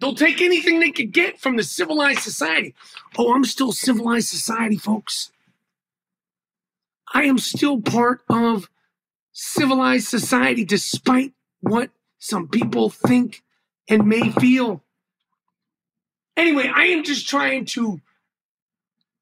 They'll 0.00 0.14
take 0.14 0.40
anything 0.40 0.80
they 0.80 0.90
could 0.90 1.12
get 1.12 1.38
from 1.38 1.56
the 1.56 1.62
civilized 1.62 2.20
society. 2.20 2.74
Oh, 3.18 3.34
I'm 3.34 3.44
still 3.44 3.72
civilized 3.72 4.28
society, 4.28 4.76
folks. 4.76 5.30
I 7.12 7.24
am 7.24 7.38
still 7.38 7.80
part 7.80 8.22
of 8.28 8.70
civilized 9.32 10.08
society 10.08 10.64
despite 10.64 11.34
what 11.60 11.90
some 12.18 12.48
people 12.48 12.88
think 12.88 13.42
and 13.88 14.06
may 14.06 14.30
feel. 14.30 14.82
Anyway, 16.36 16.70
I 16.74 16.84
am 16.84 17.04
just 17.04 17.28
trying 17.28 17.66
to 17.66 18.00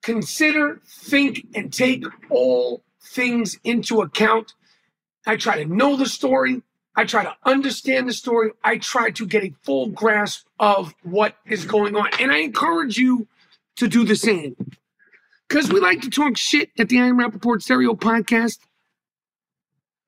consider, 0.03 0.81
think, 0.87 1.47
and 1.55 1.73
take 1.73 2.05
all 2.31 2.85
things 3.01 3.59
into 3.65 4.01
account. 4.01 4.55
I 5.27 5.37
try 5.37 5.63
to 5.63 5.69
know 5.69 5.97
the 5.97 6.07
story. 6.07 6.63
I 6.99 7.05
try 7.05 7.23
to 7.23 7.37
understand 7.45 8.09
the 8.09 8.13
story. 8.13 8.51
I 8.65 8.79
try 8.79 9.13
to 9.13 9.25
get 9.25 9.45
a 9.45 9.55
full 9.63 9.87
grasp 9.87 10.49
of 10.59 10.97
what 11.05 11.37
is 11.47 11.65
going 11.65 11.95
on. 11.95 12.09
And 12.19 12.33
I 12.33 12.39
encourage 12.39 12.99
you 12.99 13.29
to 13.77 13.87
do 13.87 14.05
the 14.05 14.17
same. 14.17 14.57
Because 15.47 15.73
we 15.73 15.79
like 15.79 16.03
to 16.03 16.11
talk 16.11 16.37
shit 16.37 16.71
at 16.77 16.89
the 16.89 16.99
I 17.01 17.05
Am 17.05 17.21
Rapaport 17.21 17.63
Stereo 17.63 17.95
podcast. 17.95 18.59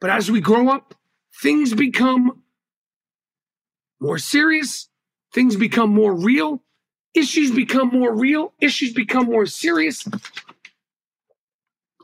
But 0.00 0.10
as 0.10 0.32
we 0.32 0.40
grow 0.40 0.68
up, 0.68 0.96
things 1.40 1.74
become 1.74 2.42
more 4.00 4.18
serious, 4.18 4.88
things 5.32 5.54
become 5.54 5.90
more 5.90 6.12
real, 6.12 6.60
issues 7.14 7.52
become 7.52 7.90
more 7.90 8.12
real, 8.12 8.52
issues 8.60 8.92
become 8.92 9.26
more 9.26 9.46
serious. 9.46 10.08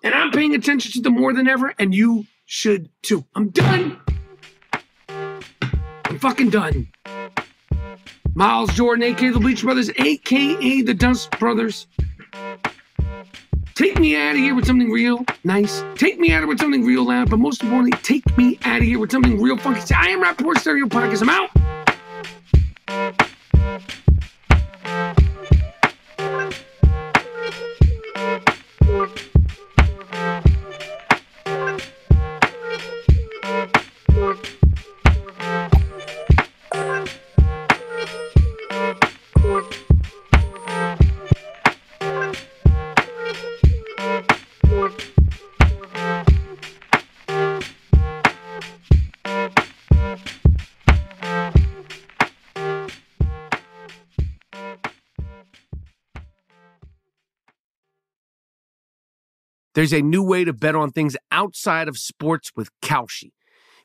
And 0.05 0.15
I'm 0.15 0.31
paying 0.31 0.55
attention 0.55 0.93
to 0.93 1.01
them 1.01 1.15
more 1.15 1.33
than 1.33 1.49
ever, 1.49 1.75
and 1.77 1.93
you 1.93 2.27
should 2.45 2.89
too. 3.03 3.25
I'm 3.35 3.49
done. 3.49 4.01
I'm 6.17 6.21
fucking 6.21 6.49
done. 6.49 6.89
Miles 8.35 8.73
Jordan, 8.73 9.03
aka 9.03 9.29
the 9.29 9.39
Bleach 9.39 9.61
Brothers, 9.61 9.91
aka 9.99 10.81
the 10.81 10.95
Dust 10.95 11.31
Brothers. 11.39 11.89
Take 13.75 13.99
me 14.01 14.17
out 14.17 14.31
of 14.31 14.39
here 14.39 14.55
with 14.55 14.65
something 14.65 14.91
real 14.91 15.27
nice. 15.45 15.85
Take 15.95 16.19
me 16.19 16.33
out 16.33 16.37
of 16.37 16.41
here 16.45 16.47
with 16.49 16.59
something 16.59 16.87
real 16.87 17.07
loud, 17.07 17.29
but 17.29 17.39
most 17.39 17.63
importantly, 17.63 17.99
take 18.01 18.39
me 18.39 18.59
out 18.65 18.79
of 18.79 18.85
here 18.85 18.99
with 18.99 19.13
something 19.13 19.39
real 19.39 19.59
funky. 19.59 19.95
I 19.95 20.07
am 20.07 20.23
Rapaport 20.25 20.57
Stereo 20.57 20.87
Podcast. 20.87 21.21
I'm 21.21 21.29
out. 21.29 21.51
There's 59.77 59.93
a 59.93 60.01
new 60.01 60.23
way 60.23 60.43
to 60.43 60.55
bet 60.55 60.75
on 60.75 60.91
things 60.91 61.19
outside 61.31 61.87
of 61.87 61.99
sports 61.99 62.51
with 62.57 62.71
Kalshi. 62.81 63.33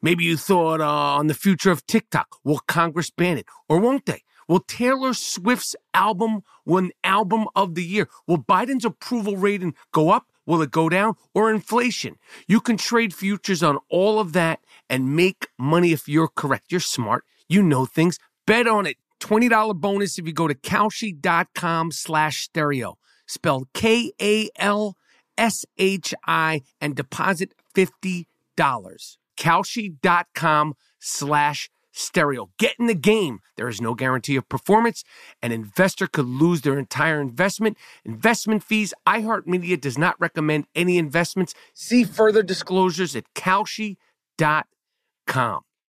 Maybe 0.01 0.23
you 0.23 0.37
thought 0.37 0.79
uh, 0.79 0.87
on 0.87 1.27
the 1.27 1.33
future 1.33 1.69
of 1.69 1.85
TikTok. 1.85 2.37
Will 2.45 2.59
Congress 2.59 3.09
ban 3.09 3.37
it? 3.37 3.45
Or 3.67 3.77
won't 3.77 4.05
they? 4.05 4.23
Will 4.47 4.61
Taylor 4.61 5.13
Swift's 5.13 5.75
album 5.93 6.43
win 6.65 6.93
album 7.03 7.47
of 7.57 7.75
the 7.75 7.83
year? 7.83 8.07
Will 8.25 8.37
Biden's 8.37 8.85
approval 8.85 9.35
rating 9.35 9.75
go 9.91 10.11
up? 10.11 10.27
Will 10.45 10.61
it 10.61 10.71
go 10.71 10.87
down? 10.87 11.15
Or 11.33 11.51
inflation? 11.51 12.15
You 12.47 12.61
can 12.61 12.77
trade 12.77 13.13
futures 13.13 13.61
on 13.61 13.77
all 13.89 14.17
of 14.17 14.31
that 14.31 14.61
and 14.89 15.13
make 15.13 15.49
money 15.59 15.91
if 15.91 16.07
you're 16.07 16.29
correct. 16.29 16.71
You're 16.71 16.79
smart. 16.79 17.25
You 17.49 17.61
know 17.61 17.85
things. 17.85 18.17
Bet 18.47 18.65
on 18.65 18.85
it. 18.85 18.95
$20 19.19 19.75
bonus 19.75 20.17
if 20.17 20.25
you 20.25 20.31
go 20.31 20.47
to 20.47 20.55
Kalshi.com 20.55 21.91
slash 21.91 22.43
stereo. 22.43 22.97
Spelled 23.27 23.67
K-A-L-S-H-I 25.37 26.61
and 26.79 26.95
deposit 26.95 27.53
$50. 27.75 28.25
Kalshi.com 29.37 30.73
slash 30.99 31.69
stereo. 31.91 32.49
Get 32.57 32.75
in 32.79 32.87
the 32.87 32.93
game. 32.93 33.39
There 33.57 33.67
is 33.67 33.81
no 33.81 33.93
guarantee 33.95 34.37
of 34.37 34.47
performance. 34.47 35.03
An 35.41 35.51
investor 35.51 36.07
could 36.07 36.25
lose 36.25 36.61
their 36.61 36.79
entire 36.79 37.19
investment. 37.19 37.77
Investment 38.05 38.63
fees. 38.63 38.93
iHeartMedia 39.07 39.79
does 39.79 39.97
not 39.97 40.15
recommend 40.19 40.67
any 40.75 40.97
investments. 40.97 41.53
See 41.73 42.03
further 42.03 42.43
disclosures 42.43 43.15
at 43.15 43.25
Kalshi.com. 43.33 43.97